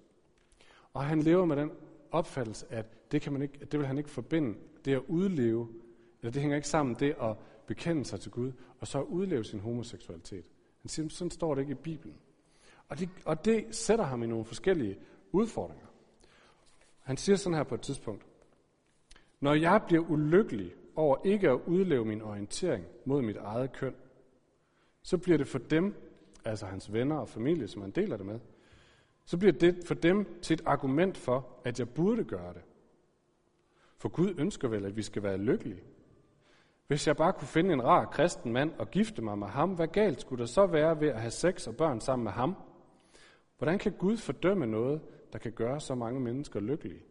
Og 0.93 1.05
han 1.05 1.23
lever 1.23 1.45
med 1.45 1.57
den 1.57 1.71
opfattelse, 2.11 2.67
at 2.71 3.13
det, 3.13 3.23
kan 3.23 3.33
man 3.33 3.43
ikke, 3.43 3.65
det 3.65 3.79
vil 3.79 3.87
han 3.87 3.99
ikke 3.99 4.11
forbinde, 4.11 4.59
det 4.85 4.95
at 4.95 5.03
udleve, 5.09 5.69
eller 6.21 6.33
det 6.33 6.43
hænger 6.43 6.57
ikke 6.57 6.69
sammen, 6.69 6.97
det 7.01 7.17
at 7.21 7.37
bekende 7.67 8.05
sig 8.05 8.21
til 8.21 8.31
Gud, 8.31 8.53
og 8.81 8.87
så 8.87 9.01
udleve 9.01 9.45
sin 9.45 9.61
homoseksualitet. 9.61 10.51
Han 10.89 10.93
siger, 10.93 11.09
sådan 11.09 11.31
står 11.31 11.55
det 11.55 11.63
ikke 11.63 11.73
i 11.73 11.75
Bibelen. 11.75 12.17
Og 12.89 12.99
det, 12.99 13.09
og 13.25 13.45
det 13.45 13.75
sætter 13.75 14.05
ham 14.05 14.23
i 14.23 14.27
nogle 14.27 14.45
forskellige 14.45 14.99
udfordringer. 15.33 15.87
Han 17.01 17.17
siger 17.17 17.37
sådan 17.37 17.57
her 17.57 17.63
på 17.63 17.75
et 17.75 17.81
tidspunkt. 17.81 18.27
Når 19.41 19.55
jeg 19.55 19.83
bliver 19.87 20.11
ulykkelig 20.11 20.75
over 20.97 21.17
ikke 21.25 21.51
at 21.51 21.61
udleve 21.67 22.05
min 22.05 22.23
orientering 22.23 22.85
mod 23.05 23.23
mit 23.23 23.37
eget 23.37 23.73
køn, 23.73 23.95
så 25.03 25.19
bliver 25.19 25.39
det 25.39 25.49
for 25.49 25.59
dem, 25.59 25.95
altså 26.45 26.67
hans 26.67 26.93
venner 26.93 27.17
og 27.17 27.29
familie, 27.29 27.69
som 27.69 27.83
han 27.83 27.91
deler 27.91 28.17
det 28.17 28.27
med, 28.27 28.41
så 29.25 29.39
bliver 29.39 29.53
det 29.53 29.87
for 29.87 29.95
dem 29.95 30.41
til 30.43 30.55
et 30.55 30.63
argument 30.67 31.17
for, 31.17 31.61
at 31.65 31.79
jeg 31.79 31.89
burde 31.89 32.25
gøre 32.25 32.55
det. 32.55 32.63
For 33.97 34.09
Gud 34.09 34.35
ønsker 34.39 34.69
vel, 34.69 34.85
at 34.85 34.97
vi 34.97 35.03
skal 35.03 35.23
være 35.23 35.39
lykkelige. 35.39 35.83
Hvis 36.89 37.07
jeg 37.07 37.17
bare 37.17 37.33
kunne 37.33 37.49
finde 37.49 37.73
en 37.73 37.85
rar 37.85 38.05
kristen 38.05 38.53
mand 38.53 38.73
og 38.79 38.91
gifte 38.91 39.23
mig 39.23 39.39
med 39.39 39.47
ham, 39.47 39.71
hvad 39.71 39.89
galt 39.89 40.21
skulle 40.21 40.41
der 40.41 40.47
så 40.47 40.67
være 40.67 41.01
ved 41.01 41.09
at 41.09 41.21
have 41.21 41.31
sex 41.31 41.67
og 41.67 41.77
børn 41.77 42.01
sammen 42.01 42.25
med 42.25 42.33
ham? 42.33 42.57
Hvordan 43.59 43.79
kan 43.79 43.93
Gud 43.93 44.17
fordømme 44.17 44.67
noget, 44.67 45.01
der 45.33 45.39
kan 45.39 45.53
gøre 45.53 45.81
så 45.81 45.95
mange 45.95 46.21
mennesker 46.21 46.61
lykkelige? 46.61 47.03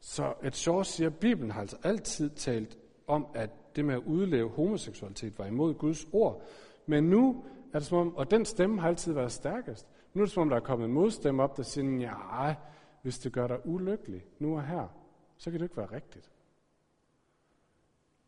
Så 0.00 0.34
et 0.44 0.56
sjovt 0.56 0.86
siger, 0.86 1.10
at 1.10 1.16
Bibelen 1.16 1.50
har 1.50 1.60
altså 1.60 1.78
altid 1.82 2.30
talt 2.30 2.78
om, 3.06 3.26
at 3.34 3.76
det 3.76 3.84
med 3.84 3.94
at 3.94 4.02
udleve 4.06 4.50
homoseksualitet 4.50 5.38
var 5.38 5.46
imod 5.46 5.74
Guds 5.74 6.06
ord. 6.12 6.42
Men 6.86 7.04
nu 7.04 7.44
er 7.72 7.78
det 7.78 7.88
som 7.88 7.98
om, 7.98 8.16
og 8.16 8.30
den 8.30 8.44
stemme 8.44 8.80
har 8.80 8.88
altid 8.88 9.12
været 9.12 9.32
stærkest. 9.32 9.86
Nu 10.14 10.20
er 10.22 10.24
det 10.24 10.32
som 10.32 10.40
om, 10.40 10.48
der 10.48 10.56
er 10.56 10.60
kommet 10.60 10.86
en 10.86 10.92
modstemme 10.92 11.42
op, 11.42 11.56
der 11.56 11.62
siger, 11.62 11.98
ja, 11.98 12.54
hvis 13.02 13.18
det 13.18 13.32
gør 13.32 13.46
dig 13.46 13.66
ulykkelig 13.66 14.24
nu 14.38 14.56
og 14.56 14.66
her, 14.66 14.88
så 15.36 15.50
kan 15.50 15.60
det 15.60 15.66
ikke 15.66 15.76
være 15.76 15.92
rigtigt. 15.92 16.30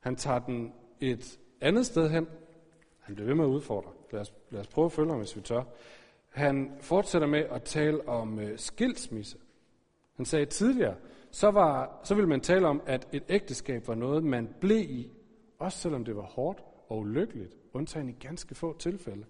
Han 0.00 0.16
tager 0.16 0.38
den 0.38 0.72
et 1.00 1.40
andet 1.60 1.86
sted 1.86 2.10
hen. 2.10 2.26
Han 2.98 3.14
bliver 3.14 3.26
ved 3.26 3.34
med 3.34 3.44
at 3.44 3.48
udfordre. 3.48 3.92
Lad 4.12 4.20
os, 4.20 4.34
lad 4.50 4.60
os 4.60 4.68
prøve 4.68 4.84
at 4.84 4.92
følge 4.92 5.10
ham, 5.10 5.18
hvis 5.18 5.36
vi 5.36 5.40
tør. 5.40 5.62
Han 6.28 6.76
fortsætter 6.80 7.28
med 7.28 7.40
at 7.40 7.62
tale 7.62 8.08
om 8.08 8.38
øh, 8.38 8.58
skilsmisse. 8.58 9.38
Han 10.16 10.24
sagde 10.24 10.46
tidligere, 10.46 10.96
så, 11.30 11.50
var, 11.50 12.00
så 12.04 12.14
ville 12.14 12.28
man 12.28 12.40
tale 12.40 12.66
om, 12.66 12.82
at 12.86 13.08
et 13.12 13.22
ægteskab 13.28 13.88
var 13.88 13.94
noget, 13.94 14.24
man 14.24 14.54
blev 14.60 14.90
i, 14.90 15.10
også 15.58 15.78
selvom 15.78 16.04
det 16.04 16.16
var 16.16 16.22
hårdt 16.22 16.64
og 16.88 16.98
ulykkeligt, 16.98 17.56
undtagen 17.72 18.08
i 18.08 18.12
ganske 18.12 18.54
få 18.54 18.78
tilfælde. 18.78 19.24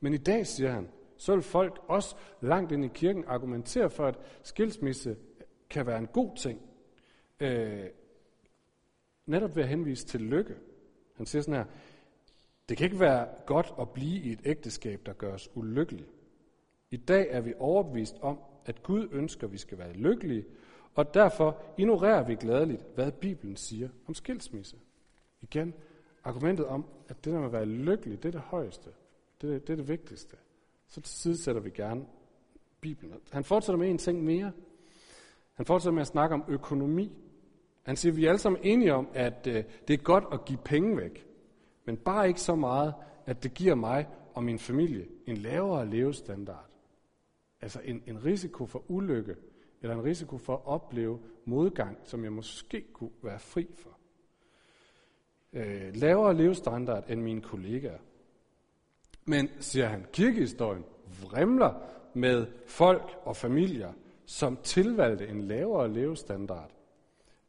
Men 0.00 0.14
i 0.14 0.16
dag, 0.16 0.46
siger 0.46 0.70
han, 0.72 0.88
så 1.16 1.34
vil 1.34 1.42
folk 1.42 1.80
også 1.88 2.16
langt 2.40 2.72
ind 2.72 2.84
i 2.84 2.88
kirken 2.88 3.24
argumentere 3.26 3.90
for, 3.90 4.06
at 4.06 4.18
skilsmisse 4.42 5.16
kan 5.70 5.86
være 5.86 5.98
en 5.98 6.06
god 6.06 6.36
ting. 6.36 6.60
Øh, 7.40 7.84
netop 9.26 9.56
ved 9.56 9.62
at 9.62 9.68
henvise 9.68 10.06
til 10.06 10.20
lykke. 10.20 10.54
Han 11.16 11.26
siger 11.26 11.42
sådan 11.42 11.54
her, 11.54 11.64
det 12.68 12.76
kan 12.76 12.84
ikke 12.84 13.00
være 13.00 13.28
godt 13.46 13.74
at 13.80 13.90
blive 13.90 14.22
i 14.22 14.32
et 14.32 14.40
ægteskab, 14.44 15.06
der 15.06 15.12
gør 15.12 15.32
os 15.32 15.48
ulykkelige. 15.54 16.08
I 16.90 16.96
dag 16.96 17.26
er 17.30 17.40
vi 17.40 17.54
overbevist 17.58 18.16
om, 18.20 18.38
at 18.64 18.82
Gud 18.82 19.08
ønsker, 19.12 19.46
at 19.46 19.52
vi 19.52 19.58
skal 19.58 19.78
være 19.78 19.92
lykkelige, 19.92 20.44
og 20.94 21.14
derfor 21.14 21.62
ignorerer 21.78 22.24
vi 22.24 22.34
gladeligt, 22.34 22.82
hvad 22.94 23.12
Bibelen 23.12 23.56
siger 23.56 23.88
om 24.06 24.14
skilsmisse. 24.14 24.76
Igen, 25.42 25.74
argumentet 26.24 26.66
om, 26.66 26.86
at 27.08 27.24
det 27.24 27.32
der 27.32 27.38
med 27.38 27.46
at 27.46 27.52
være 27.52 27.66
lykkelig, 27.66 28.22
det 28.22 28.28
er 28.28 28.32
det 28.32 28.40
højeste. 28.40 28.90
Det 29.40 29.54
er 29.54 29.58
det, 29.58 29.70
er 29.70 29.76
det 29.76 29.88
vigtigste. 29.88 30.36
Så 30.88 31.00
tilsidesætter 31.00 31.60
vi 31.60 31.70
gerne 31.70 32.06
Bibelen. 32.80 33.14
Han 33.32 33.44
fortsætter 33.44 33.78
med 33.78 33.90
en 33.90 33.98
ting 33.98 34.24
mere. 34.24 34.52
Han 35.54 35.66
fortsætter 35.66 35.94
med 35.94 36.00
at 36.00 36.06
snakke 36.06 36.34
om 36.34 36.44
økonomi. 36.48 37.12
Han 37.82 37.96
siger, 37.96 38.12
at 38.12 38.16
vi 38.16 38.24
er 38.24 38.28
alle 38.28 38.38
sammen 38.38 38.60
enige 38.64 38.94
om, 38.94 39.08
at 39.14 39.46
øh, 39.46 39.64
det 39.88 39.94
er 39.94 40.02
godt 40.02 40.24
at 40.32 40.44
give 40.44 40.58
penge 40.64 40.96
væk. 40.96 41.26
Men 41.84 41.96
bare 41.96 42.28
ikke 42.28 42.40
så 42.40 42.54
meget, 42.54 42.94
at 43.26 43.42
det 43.42 43.54
giver 43.54 43.74
mig 43.74 44.08
og 44.34 44.44
min 44.44 44.58
familie 44.58 45.06
en 45.26 45.36
lavere 45.36 45.90
levestandard. 45.90 46.66
Altså 47.60 47.80
en, 47.84 48.02
en 48.06 48.24
risiko 48.24 48.66
for 48.66 48.82
ulykke, 48.88 49.36
eller 49.82 49.94
en 49.96 50.04
risiko 50.04 50.38
for 50.38 50.54
at 50.54 50.66
opleve 50.66 51.20
modgang, 51.44 51.98
som 52.04 52.24
jeg 52.24 52.32
måske 52.32 52.84
kunne 52.92 53.10
være 53.22 53.38
fri 53.38 53.66
for. 53.74 53.98
Øh, 55.52 55.94
lavere 55.94 56.34
levestandard 56.34 57.10
end 57.10 57.20
mine 57.20 57.40
kollegaer. 57.40 57.98
Men, 59.26 59.50
siger 59.60 59.86
han, 59.86 60.06
kirkehistorien 60.12 60.84
vrimler 61.22 61.74
med 62.14 62.46
folk 62.66 63.18
og 63.24 63.36
familier, 63.36 63.92
som 64.26 64.56
tilvalgte 64.62 65.28
en 65.28 65.42
lavere 65.42 65.92
levestandard. 65.92 66.70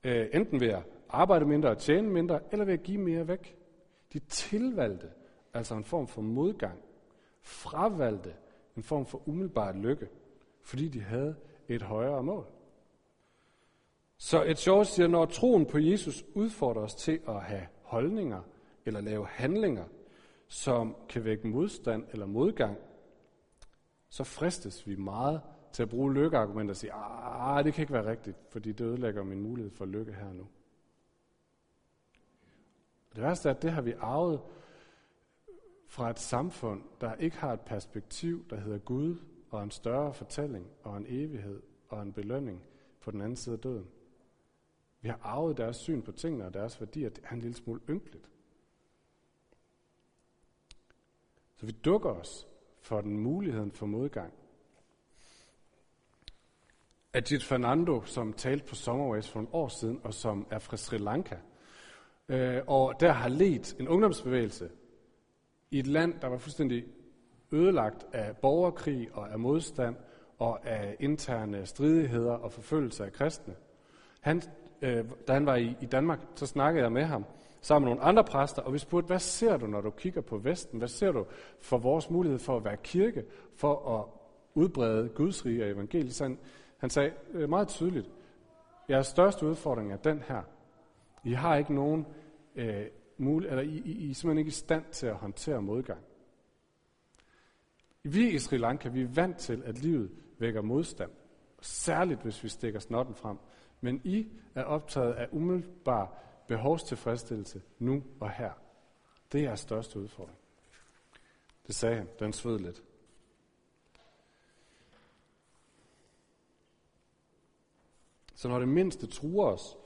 Øh, 0.03 0.27
enten 0.33 0.59
ved 0.59 0.67
at 0.67 0.83
arbejde 1.09 1.45
mindre 1.45 1.69
og 1.69 1.77
tjene 1.77 2.09
mindre, 2.09 2.39
eller 2.51 2.65
ved 2.65 2.73
at 2.73 2.83
give 2.83 2.97
mere 2.97 3.27
væk. 3.27 3.57
De 4.13 4.19
tilvalgte 4.19 5.07
altså 5.53 5.75
en 5.75 5.83
form 5.83 6.07
for 6.07 6.21
modgang, 6.21 6.79
fravalgte 7.41 8.33
en 8.77 8.83
form 8.83 9.05
for 9.05 9.27
umiddelbar 9.27 9.73
lykke, 9.73 10.07
fordi 10.63 10.87
de 10.87 11.01
havde 11.01 11.35
et 11.67 11.81
højere 11.81 12.23
mål. 12.23 12.45
Så 14.17 14.43
et 14.43 14.57
sjovt 14.57 14.87
siger, 14.87 15.07
når 15.07 15.25
troen 15.25 15.65
på 15.65 15.77
Jesus 15.77 16.25
udfordrer 16.33 16.81
os 16.81 16.95
til 16.95 17.19
at 17.27 17.41
have 17.41 17.67
holdninger 17.81 18.41
eller 18.85 19.01
lave 19.01 19.27
handlinger, 19.27 19.83
som 20.47 20.95
kan 21.09 21.23
vække 21.25 21.47
modstand 21.47 22.05
eller 22.11 22.25
modgang, 22.25 22.77
så 24.09 24.23
fristes 24.23 24.87
vi 24.87 24.95
meget 24.95 25.41
til 25.71 25.83
at 25.83 25.89
bruge 25.89 26.13
lykkeargumenter 26.13 26.71
og 26.71 26.77
sige, 26.77 26.93
ah, 26.93 27.65
det 27.65 27.73
kan 27.73 27.81
ikke 27.81 27.93
være 27.93 28.09
rigtigt, 28.09 28.37
fordi 28.49 28.71
det 28.71 28.85
ødelægger 28.85 29.23
min 29.23 29.41
mulighed 29.41 29.71
for 29.71 29.85
lykke 29.85 30.13
her 30.13 30.33
nu. 30.33 30.47
Det 33.15 33.21
værste 33.21 33.49
er, 33.49 33.53
at 33.53 33.61
det 33.61 33.71
har 33.71 33.81
vi 33.81 33.93
arvet 33.99 34.41
fra 35.87 36.09
et 36.09 36.19
samfund, 36.19 36.83
der 37.01 37.15
ikke 37.15 37.37
har 37.37 37.53
et 37.53 37.61
perspektiv, 37.61 38.49
der 38.49 38.55
hedder 38.55 38.77
Gud, 38.77 39.15
og 39.49 39.63
en 39.63 39.71
større 39.71 40.13
fortælling, 40.13 40.67
og 40.83 40.97
en 40.97 41.05
evighed, 41.07 41.61
og 41.89 42.01
en 42.01 42.13
belønning 42.13 42.63
på 43.01 43.11
den 43.11 43.21
anden 43.21 43.35
side 43.35 43.55
af 43.55 43.61
døden. 43.61 43.87
Vi 45.01 45.07
har 45.09 45.19
arvet 45.23 45.57
deres 45.57 45.75
syn 45.75 46.01
på 46.01 46.11
tingene 46.11 46.45
og 46.45 46.53
deres 46.53 46.81
værdier. 46.81 47.09
Det 47.09 47.23
er 47.23 47.33
en 47.33 47.39
lille 47.39 47.57
smule 47.57 47.81
ynkeligt. 47.89 48.29
Så 51.57 51.65
vi 51.65 51.71
dukker 51.71 52.09
os 52.09 52.47
for 52.81 53.01
den 53.01 53.19
muligheden 53.19 53.71
for 53.71 53.85
modgang. 53.85 54.33
Ajit 57.13 57.43
Fernando, 57.43 58.01
som 58.05 58.33
talte 58.33 58.65
på 58.65 58.75
Sommerways 58.75 59.29
for 59.29 59.39
en 59.39 59.47
år 59.51 59.67
siden, 59.67 59.99
og 60.03 60.13
som 60.13 60.47
er 60.49 60.59
fra 60.59 60.77
Sri 60.77 60.97
Lanka, 60.97 61.35
øh, 62.29 62.61
og 62.67 62.93
der 62.99 63.11
har 63.11 63.29
ledt 63.29 63.75
en 63.79 63.87
ungdomsbevægelse 63.87 64.69
i 65.71 65.79
et 65.79 65.87
land, 65.87 66.19
der 66.21 66.27
var 66.27 66.37
fuldstændig 66.37 66.85
ødelagt 67.51 68.05
af 68.13 68.37
borgerkrig 68.37 69.09
og 69.13 69.31
af 69.31 69.39
modstand 69.39 69.95
og 70.37 70.67
af 70.67 70.95
interne 70.99 71.65
stridigheder 71.65 72.33
og 72.33 72.51
forfølgelse 72.51 73.05
af 73.05 73.13
kristne. 73.13 73.55
Han, 74.21 74.41
øh, 74.81 75.05
da 75.27 75.33
han 75.33 75.45
var 75.45 75.55
i, 75.55 75.75
i 75.81 75.85
Danmark, 75.85 76.19
så 76.35 76.45
snakkede 76.45 76.83
jeg 76.83 76.91
med 76.91 77.03
ham 77.03 77.25
sammen 77.61 77.89
med 77.89 77.95
nogle 77.95 78.09
andre 78.09 78.23
præster, 78.23 78.61
og 78.61 78.73
vi 78.73 78.77
spurgte, 78.77 79.07
hvad 79.07 79.19
ser 79.19 79.57
du, 79.57 79.67
når 79.67 79.81
du 79.81 79.89
kigger 79.89 80.21
på 80.21 80.37
Vesten? 80.37 80.77
Hvad 80.77 80.87
ser 80.87 81.11
du 81.11 81.25
for 81.61 81.77
vores 81.77 82.09
mulighed 82.09 82.39
for 82.39 82.57
at 82.57 82.65
være 82.65 82.77
kirke, 82.77 83.23
for 83.55 83.99
at 83.99 84.05
udbrede 84.53 85.09
Guds 85.09 85.45
rige 85.45 85.63
og 85.63 85.69
evangeliet? 85.69 86.15
Så 86.15 86.23
han, 86.23 86.39
han 86.77 86.89
sagde 86.89 87.11
øh, 87.31 87.49
meget 87.49 87.67
tydeligt, 87.67 88.11
jeres 88.89 89.07
største 89.07 89.45
udfordring 89.45 89.91
er 89.91 89.97
den 89.97 90.23
her. 90.27 90.41
I 91.23 91.33
har 91.33 91.55
ikke 91.55 91.73
nogen 91.73 92.05
øh, 92.55 92.85
mulighed, 93.17 93.59
eller 93.59 93.73
I, 93.73 93.81
I, 93.85 93.91
I 93.91 94.09
er 94.09 94.13
simpelthen 94.13 94.37
ikke 94.37 94.49
i 94.49 94.51
stand 94.51 94.83
til 94.91 95.07
at 95.07 95.15
håndtere 95.15 95.61
modgang. 95.61 95.99
Vi 98.03 98.29
i 98.29 98.39
Sri 98.39 98.57
Lanka, 98.57 98.89
vi 98.89 99.01
er 99.01 99.07
vant 99.07 99.37
til, 99.37 99.63
at 99.65 99.77
livet 99.77 100.11
vækker 100.39 100.61
modstand. 100.61 101.11
Særligt, 101.61 102.21
hvis 102.21 102.43
vi 102.43 102.49
stikker 102.49 102.79
snotten 102.79 103.15
frem. 103.15 103.37
Men 103.81 104.01
I 104.03 104.27
er 104.55 104.63
optaget 104.63 105.13
af 105.13 105.27
umiddelbar 105.31 106.23
behovstilfredsstillelse 106.47 107.61
nu 107.79 108.03
og 108.19 108.31
her. 108.31 108.51
Det 109.31 109.39
er 109.39 109.43
jeres 109.43 109.59
største 109.59 109.99
udfordring. 109.99 110.37
Det 111.67 111.75
sagde 111.75 111.95
han. 111.95 112.07
Den 112.19 112.33
sved 112.33 112.59
lidt. 112.59 112.83
Så 118.35 118.47
når 118.47 118.59
det 118.59 118.67
mindste 118.67 119.07
truer 119.07 119.45
os, 119.45 119.77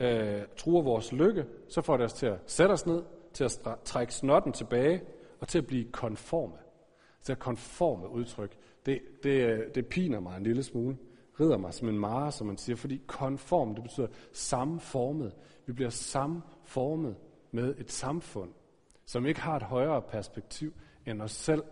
øh, 0.00 0.42
truer 0.56 0.82
vores 0.82 1.12
lykke, 1.12 1.46
så 1.68 1.82
får 1.82 1.96
det 1.96 2.04
os 2.04 2.12
til 2.12 2.26
at 2.26 2.38
sætte 2.46 2.72
os 2.72 2.86
ned, 2.86 3.02
til 3.32 3.44
at 3.44 3.60
trække 3.84 4.14
snotten 4.14 4.52
tilbage 4.52 5.02
og 5.40 5.48
til 5.48 5.58
at 5.58 5.66
blive 5.66 5.92
konforme. 5.92 6.58
Så 7.20 7.32
det 7.32 7.38
konforme 7.38 8.08
udtryk, 8.08 8.56
det, 8.86 9.00
det, 9.22 9.30
øh, 9.30 9.74
det 9.74 9.86
piner 9.86 10.20
mig 10.20 10.36
en 10.36 10.42
lille 10.42 10.62
smule. 10.62 10.98
Rider 11.40 11.56
mig 11.56 11.74
som 11.74 11.88
en 11.88 11.98
mare, 11.98 12.32
som 12.32 12.46
man 12.46 12.58
siger, 12.58 12.76
fordi 12.76 13.02
konform, 13.06 13.74
det 13.74 13.82
betyder 13.82 14.06
samformet. 14.32 15.34
Vi 15.66 15.72
bliver 15.72 15.90
samformet 15.90 17.16
med 17.50 17.74
et 17.78 17.92
samfund, 17.92 18.52
som 19.04 19.26
ikke 19.26 19.40
har 19.40 19.56
et 19.56 19.62
højere 19.62 20.02
perspektiv 20.02 20.72
end 21.06 21.22
os 21.22 21.32
selv 21.32 21.62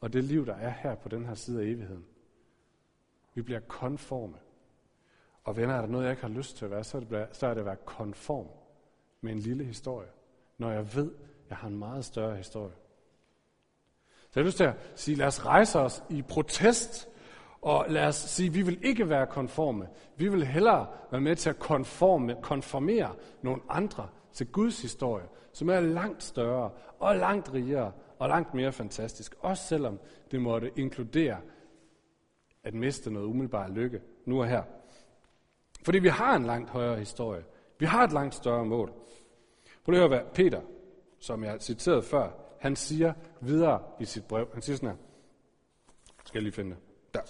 og 0.00 0.12
det 0.12 0.24
liv, 0.24 0.46
der 0.46 0.54
er 0.54 0.70
her 0.70 0.94
på 0.94 1.08
den 1.08 1.26
her 1.26 1.34
side 1.34 1.60
af 1.60 1.66
evigheden. 1.66 2.04
Vi 3.34 3.42
bliver 3.42 3.60
konforme. 3.60 4.38
Og 5.44 5.56
venner, 5.56 5.74
er 5.74 5.80
der 5.80 5.88
noget, 5.88 6.04
jeg 6.04 6.10
ikke 6.12 6.22
har 6.22 6.28
lyst 6.28 6.56
til 6.56 6.64
at 6.64 6.70
være, 6.70 6.84
så 6.84 6.96
er 6.96 7.00
det, 7.00 7.28
så 7.32 7.46
er 7.46 7.54
det 7.54 7.60
at 7.60 7.66
være 7.66 7.76
konform 7.76 8.46
med 9.20 9.32
en 9.32 9.38
lille 9.38 9.64
historie, 9.64 10.08
når 10.58 10.70
jeg 10.70 10.94
ved, 10.94 11.12
at 11.14 11.50
jeg 11.50 11.56
har 11.56 11.68
en 11.68 11.78
meget 11.78 12.04
større 12.04 12.36
historie. 12.36 12.74
Så 14.30 14.40
jeg 14.40 14.42
har 14.42 14.46
lyst 14.46 14.56
til 14.56 14.64
at 14.64 14.92
sige, 14.94 15.16
lad 15.16 15.26
os 15.26 15.46
rejse 15.46 15.78
os 15.78 16.02
i 16.10 16.22
protest, 16.22 17.08
og 17.62 17.86
lad 17.88 18.06
os 18.06 18.16
sige, 18.16 18.46
at 18.46 18.54
vi 18.54 18.62
vil 18.62 18.84
ikke 18.84 19.08
være 19.08 19.26
konforme. 19.26 19.88
Vi 20.16 20.28
vil 20.28 20.46
hellere 20.46 20.86
være 21.10 21.20
med 21.20 21.36
til 21.36 21.50
at 21.50 21.58
konforme, 21.58 22.36
konformere 22.42 23.14
nogle 23.42 23.62
andre 23.68 24.08
til 24.32 24.46
Guds 24.46 24.82
historie, 24.82 25.24
som 25.52 25.68
er 25.68 25.80
langt 25.80 26.22
større 26.22 26.70
og 26.98 27.16
langt 27.16 27.52
rigere 27.54 27.92
og 28.18 28.28
langt 28.28 28.54
mere 28.54 28.72
fantastisk. 28.72 29.34
Også 29.40 29.66
selvom 29.66 30.00
det 30.30 30.40
måtte 30.40 30.70
inkludere 30.76 31.36
at 32.64 32.74
miste 32.74 33.10
noget 33.10 33.26
umiddelbart 33.26 33.70
lykke 33.70 34.00
nu 34.24 34.40
og 34.40 34.48
her. 34.48 34.62
Fordi 35.84 35.98
vi 35.98 36.08
har 36.08 36.36
en 36.36 36.44
langt 36.44 36.70
højere 36.70 36.98
historie. 36.98 37.44
Vi 37.78 37.86
har 37.86 38.04
et 38.04 38.12
langt 38.12 38.34
større 38.34 38.64
mål. 38.64 38.92
Prøv 39.84 39.92
lige 39.92 40.02
at 40.02 40.08
høre, 40.10 40.20
hvad 40.20 40.32
Peter, 40.34 40.60
som 41.18 41.44
jeg 41.44 41.60
citerede 41.60 42.02
før, 42.02 42.30
han 42.60 42.76
siger 42.76 43.12
videre 43.40 43.82
i 44.00 44.04
sit 44.04 44.24
brev. 44.24 44.48
Han 44.52 44.62
siger 44.62 44.76
sådan 44.76 44.88
her. 44.88 44.96
Skal 46.24 46.38
jeg 46.38 46.42
lige 46.42 46.52
finde 46.52 46.70
det? 46.70 46.78
Der. 47.14 47.20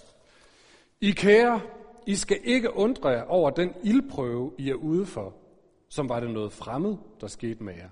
I 1.01 1.11
kære, 1.11 1.61
I 2.07 2.15
skal 2.15 2.39
ikke 2.43 2.73
undre 2.73 3.09
jer 3.09 3.23
over 3.23 3.49
den 3.49 3.73
ildprøve, 3.83 4.53
I 4.57 4.69
er 4.69 4.75
ude 4.75 5.05
for, 5.05 5.35
som 5.89 6.09
var 6.09 6.19
det 6.19 6.29
noget 6.29 6.53
fremmed, 6.53 6.97
der 7.21 7.27
skete 7.27 7.63
med 7.63 7.73
jer. 7.73 7.89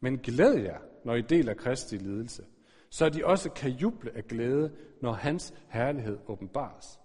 Men 0.00 0.18
glæd 0.18 0.54
jer, 0.54 0.78
når 1.04 1.14
I 1.14 1.22
deler 1.22 1.54
Kristi 1.54 1.96
lidelse, 1.96 2.44
så 2.90 3.08
de 3.08 3.26
også 3.26 3.50
kan 3.50 3.70
juble 3.70 4.16
af 4.16 4.24
glæde, 4.24 4.72
når 5.02 5.12
hans 5.12 5.54
herlighed 5.68 6.18
åbenbares. 6.26 7.00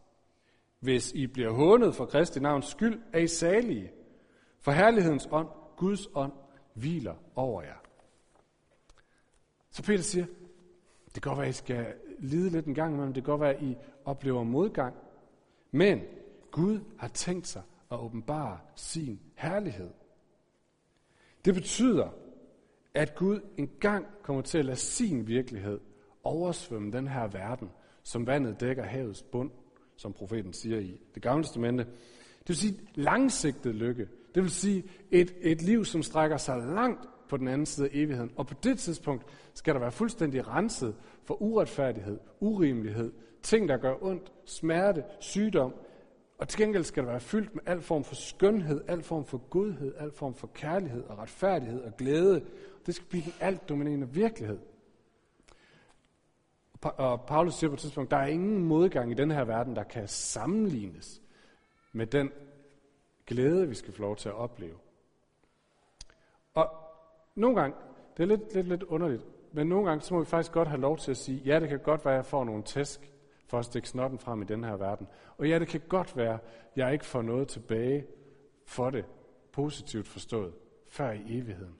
Hvis 0.79 1.11
I 1.11 1.27
bliver 1.27 1.51
hånet 1.51 1.95
for 1.95 2.05
Kristi 2.05 2.39
navns 2.39 2.65
skyld, 2.65 3.01
er 3.13 3.19
I 3.19 3.27
salige, 3.27 3.91
for 4.59 4.71
herlighedens 4.71 5.27
ånd, 5.31 5.47
Guds 5.77 6.07
ånd, 6.15 6.31
hviler 6.73 7.15
over 7.35 7.61
jer. 7.61 7.81
Så 9.71 9.83
Peter 9.83 10.03
siger, 10.03 10.25
det 11.05 11.23
kan 11.23 11.29
godt 11.29 11.37
være, 11.37 11.47
at 11.47 11.55
I 11.55 11.57
skal 11.57 11.93
lide 12.19 12.49
lidt 12.49 12.65
en 12.65 12.75
gang 12.75 12.97
men 12.97 13.07
det 13.07 13.13
kan 13.13 13.23
godt 13.23 13.41
være, 13.41 13.55
at 13.55 13.61
I 13.61 13.75
oplever 14.05 14.43
modgang. 14.43 14.95
Men 15.71 16.01
Gud 16.51 16.79
har 16.97 17.07
tænkt 17.07 17.47
sig 17.47 17.61
at 17.91 17.99
åbenbare 17.99 18.59
sin 18.75 19.19
herlighed. 19.35 19.89
Det 21.45 21.53
betyder, 21.53 22.09
at 22.93 23.15
Gud 23.15 23.39
engang 23.57 24.05
kommer 24.23 24.41
til 24.41 24.57
at 24.57 24.65
lade 24.65 24.77
sin 24.77 25.27
virkelighed 25.27 25.79
oversvømme 26.23 26.91
den 26.91 27.07
her 27.07 27.27
verden, 27.27 27.69
som 28.03 28.27
vandet 28.27 28.59
dækker 28.59 28.83
havets 28.83 29.23
bund, 29.23 29.51
som 29.95 30.13
profeten 30.13 30.53
siger 30.53 30.79
i 30.79 31.01
det 31.15 31.23
gamle 31.23 31.43
testamente. 31.43 31.83
Det 31.83 32.47
vil 32.47 32.55
sige 32.55 32.79
langsigtet 32.95 33.75
lykke. 33.75 34.07
Det 34.35 34.43
vil 34.43 34.51
sige 34.51 34.83
et, 35.11 35.35
et 35.41 35.61
liv, 35.61 35.85
som 35.85 36.03
strækker 36.03 36.37
sig 36.37 36.57
langt 36.57 37.07
på 37.29 37.37
den 37.37 37.47
anden 37.47 37.65
side 37.65 37.87
af 37.87 37.91
evigheden. 37.93 38.31
Og 38.35 38.47
på 38.47 38.53
det 38.63 38.79
tidspunkt 38.79 39.25
skal 39.53 39.73
der 39.73 39.79
være 39.79 39.91
fuldstændig 39.91 40.47
renset 40.47 40.95
for 41.23 41.41
uretfærdighed, 41.41 42.19
urimelighed, 42.39 43.11
ting, 43.43 43.69
der 43.69 43.77
gør 43.77 43.95
ondt, 44.01 44.31
smerte, 44.45 45.03
sygdom, 45.19 45.73
og 46.41 46.47
til 46.47 46.59
gengæld 46.59 46.83
skal 46.83 47.03
det 47.03 47.11
være 47.11 47.19
fyldt 47.19 47.55
med 47.55 47.63
al 47.65 47.81
form 47.81 48.03
for 48.03 48.15
skønhed, 48.15 48.83
al 48.87 49.01
form 49.01 49.25
for 49.25 49.37
godhed, 49.37 49.93
al 49.97 50.11
form 50.11 50.33
for 50.33 50.49
kærlighed 50.53 51.03
og 51.03 51.17
retfærdighed 51.17 51.81
og 51.81 51.97
glæde. 51.97 52.45
Det 52.85 52.95
skal 52.95 53.07
blive 53.07 53.23
den 53.23 53.33
alt 53.39 53.69
dominerende 53.69 54.09
virkelighed. 54.09 54.59
Og 56.81 57.21
Paulus 57.21 57.53
siger 57.53 57.69
på 57.69 57.73
et 57.73 57.79
tidspunkt, 57.79 58.11
der 58.11 58.17
er 58.17 58.27
ingen 58.27 58.63
modgang 58.63 59.11
i 59.11 59.13
den 59.13 59.31
her 59.31 59.43
verden, 59.43 59.75
der 59.75 59.83
kan 59.83 60.07
sammenlignes 60.07 61.21
med 61.91 62.07
den 62.07 62.31
glæde, 63.27 63.67
vi 63.67 63.75
skal 63.75 63.93
få 63.93 64.01
lov 64.01 64.15
til 64.15 64.29
at 64.29 64.35
opleve. 64.35 64.75
Og 66.53 66.69
nogle 67.35 67.61
gange, 67.61 67.77
det 68.17 68.23
er 68.23 68.27
lidt, 68.27 68.53
lidt, 68.53 68.67
lidt 68.67 68.83
underligt, 68.83 69.23
men 69.51 69.67
nogle 69.67 69.89
gange, 69.89 70.01
så 70.01 70.13
må 70.13 70.19
vi 70.19 70.25
faktisk 70.25 70.51
godt 70.51 70.67
have 70.67 70.81
lov 70.81 70.97
til 70.97 71.11
at 71.11 71.17
sige, 71.17 71.41
ja, 71.45 71.59
det 71.59 71.69
kan 71.69 71.79
godt 71.79 72.05
være, 72.05 72.13
at 72.13 72.17
jeg 72.17 72.25
får 72.25 72.43
nogle 72.43 72.63
tæsk 72.63 73.10
for 73.51 73.59
at 73.59 73.65
stikke 73.65 73.89
snotten 73.89 74.19
frem 74.19 74.41
i 74.41 74.45
den 74.45 74.63
her 74.63 74.75
verden. 74.75 75.07
Og 75.37 75.49
ja, 75.49 75.59
det 75.59 75.67
kan 75.67 75.81
godt 75.89 76.17
være, 76.17 76.33
at 76.33 76.39
jeg 76.75 76.93
ikke 76.93 77.05
får 77.05 77.21
noget 77.21 77.47
tilbage 77.47 78.05
for 78.65 78.89
det, 78.89 79.05
positivt 79.51 80.07
forstået, 80.07 80.53
før 80.89 81.11
i 81.11 81.21
evigheden. 81.27 81.75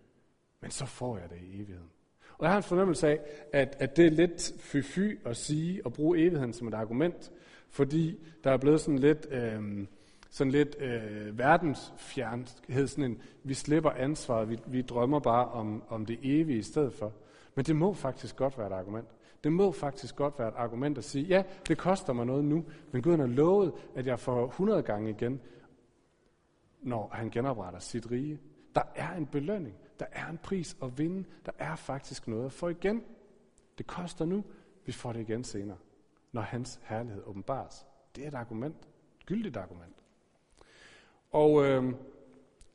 Men 0.62 0.72
så 0.72 0.86
får 0.86 1.18
jeg 1.18 1.30
det 1.30 1.38
i 1.38 1.56
evigheden. 1.56 1.90
Og 2.38 2.44
jeg 2.44 2.52
har 2.52 2.58
en 2.58 2.64
fornemmelse 2.64 3.08
af, 3.08 3.20
at, 3.54 3.76
at 3.80 3.98
det 3.98 4.06
er 4.06 4.12
lidt 4.12 4.54
fy-fy 4.60 5.28
at 5.30 5.38
sige 5.38 5.86
og 5.86 5.94
bruge 5.94 6.20
evigheden 6.20 6.54
som 6.54 6.68
et 6.68 6.74
argument, 6.74 7.32
fordi 7.70 8.20
der 8.44 8.52
er 8.52 8.58
blevet 8.58 8.82
sådan 8.82 9.00
lidt, 9.00 9.28
øh, 9.30 9.88
sådan 10.30 10.52
lidt 10.52 10.76
øh, 10.80 11.38
verdensfjernhed, 11.38 12.88
sådan 12.88 13.04
en, 13.04 13.22
vi 13.44 13.54
slipper 13.54 13.90
ansvaret, 13.90 14.50
vi, 14.50 14.60
vi 14.68 14.82
drømmer 14.82 15.20
bare 15.20 15.48
om, 15.48 15.84
om 15.90 16.06
det 16.06 16.20
evige 16.24 16.60
i 16.60 16.64
stedet 16.64 16.94
for. 16.94 17.14
Men 17.56 17.66
det 17.66 17.76
må 17.76 17.94
faktisk 17.94 18.36
godt 18.36 18.58
være 18.58 18.68
et 18.68 18.74
argument. 18.74 19.08
Det 19.44 19.54
må 19.54 19.72
faktisk 19.72 20.16
godt 20.16 20.40
være 20.40 20.48
et 20.48 20.54
argument 20.58 20.98
at 20.98 21.04
sige, 21.04 21.26
ja, 21.26 21.44
det 21.68 21.78
koster 21.78 22.14
mig 22.14 22.26
noget 22.26 22.46
nu, 22.46 22.66
men 22.92 23.02
Gud 23.02 23.18
har 23.18 23.26
lovet, 23.26 23.74
at 23.96 24.08
jeg 24.08 24.20
får 24.20 24.48
100 24.48 24.84
gange 24.84 25.10
igen, 25.10 25.42
når 26.82 27.10
han 27.14 27.30
genopretter 27.30 27.80
sit 27.80 28.12
rige. 28.12 28.40
Der 28.76 28.84
er 28.96 29.14
en 29.14 29.26
belønning. 29.26 29.76
Der 30.00 30.06
er 30.12 30.30
en 30.30 30.38
pris 30.38 30.78
at 30.84 30.98
vinde. 30.98 31.26
Der 31.46 31.52
er 31.58 31.76
faktisk 31.76 32.28
noget 32.28 32.46
at 32.46 32.52
få 32.52 32.68
igen. 32.68 33.04
Det 33.78 33.88
koster 33.88 34.26
nu. 34.26 34.44
Vi 34.86 34.92
får 34.92 35.14
det 35.14 35.20
igen 35.20 35.44
senere, 35.44 35.78
når 36.32 36.42
hans 36.42 36.80
herlighed 36.84 37.24
åbenbares. 37.26 37.86
Det 38.16 38.24
er 38.24 38.28
et 38.28 38.34
argument. 38.34 38.76
Et 39.20 39.26
gyldigt 39.26 39.58
argument. 39.58 39.96
Og 41.32 41.66
øh, 41.66 41.94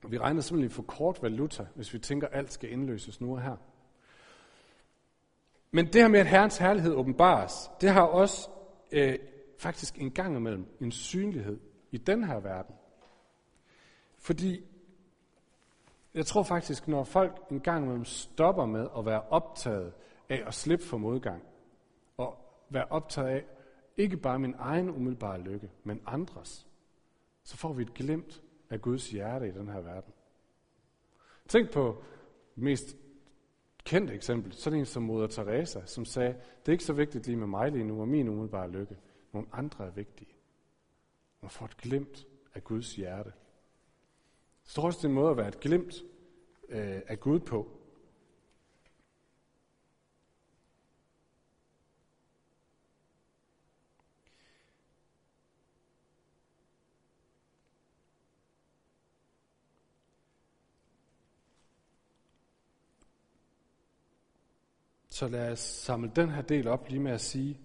vi 0.08 0.18
regner 0.18 0.40
simpelthen 0.40 0.70
for 0.70 0.82
kort 0.82 1.22
valuta, 1.22 1.66
hvis 1.74 1.94
vi 1.94 1.98
tænker, 1.98 2.26
at 2.26 2.38
alt 2.38 2.52
skal 2.52 2.72
indløses 2.72 3.20
nu 3.20 3.32
og 3.32 3.42
her. 3.42 3.56
Men 5.76 5.86
det 5.86 5.94
her 5.94 6.08
med, 6.08 6.20
at 6.20 6.26
Herrens 6.26 6.58
herlighed 6.58 6.94
åbenbares, 6.94 7.70
det 7.80 7.90
har 7.90 8.02
også 8.02 8.50
øh, 8.92 9.18
faktisk 9.58 9.98
en 9.98 10.10
gang 10.10 10.36
imellem 10.36 10.66
en 10.80 10.92
synlighed 10.92 11.60
i 11.90 11.98
den 11.98 12.24
her 12.24 12.40
verden. 12.40 12.74
Fordi 14.18 14.64
jeg 16.14 16.26
tror 16.26 16.42
faktisk, 16.42 16.88
når 16.88 17.04
folk 17.04 17.42
en 17.50 17.60
gang 17.60 17.84
imellem 17.84 18.04
stopper 18.04 18.66
med 18.66 18.88
at 18.98 19.06
være 19.06 19.20
optaget 19.20 19.92
af 20.28 20.42
at 20.46 20.54
slippe 20.54 20.84
for 20.84 20.98
modgang, 20.98 21.42
og 22.16 22.38
være 22.70 22.84
optaget 22.84 23.28
af 23.28 23.44
ikke 23.96 24.16
bare 24.16 24.38
min 24.38 24.54
egen 24.58 24.90
umiddelbare 24.90 25.40
lykke, 25.40 25.70
men 25.84 26.00
andres, 26.06 26.66
så 27.42 27.56
får 27.56 27.72
vi 27.72 27.82
et 27.82 27.94
glimt 27.94 28.42
af 28.70 28.80
Guds 28.80 29.10
hjerte 29.10 29.48
i 29.48 29.50
den 29.50 29.68
her 29.68 29.80
verden. 29.80 30.12
Tænk 31.48 31.70
på 31.70 32.02
mest 32.54 32.96
kendt 33.86 34.10
eksempel, 34.10 34.52
sådan 34.52 34.78
en 34.78 34.86
som 34.86 35.02
Moder 35.02 35.26
Teresa, 35.26 35.80
som 35.86 36.04
sagde, 36.04 36.28
det 36.32 36.68
er 36.68 36.72
ikke 36.72 36.84
så 36.84 36.92
vigtigt 36.92 37.26
lige 37.26 37.36
med 37.36 37.46
mig 37.46 37.72
lige 37.72 37.84
nu, 37.84 38.00
og 38.00 38.08
min 38.08 38.28
umiddelbare 38.28 38.70
lykke. 38.70 38.96
Nogle 39.32 39.48
andre 39.52 39.86
er 39.86 39.90
vigtige. 39.90 40.34
Man 41.42 41.50
får 41.50 41.64
et 41.64 41.76
glimt 41.76 42.26
af 42.54 42.64
Guds 42.64 42.96
hjerte. 42.96 43.32
Så 44.64 44.74
tror 44.74 44.86
også, 44.86 44.98
det 44.98 45.04
er 45.04 45.08
en 45.08 45.14
måde 45.14 45.30
at 45.30 45.36
være 45.36 45.48
et 45.48 45.60
glimt 45.60 45.94
øh, 46.68 47.00
af 47.06 47.20
Gud 47.20 47.40
på. 47.40 47.75
Så 65.16 65.28
lad 65.28 65.52
os 65.52 65.58
samle 65.58 66.12
den 66.16 66.28
her 66.28 66.42
del 66.42 66.68
op 66.68 66.88
lige 66.88 67.00
med 67.00 67.12
at 67.12 67.20
sige, 67.20 67.60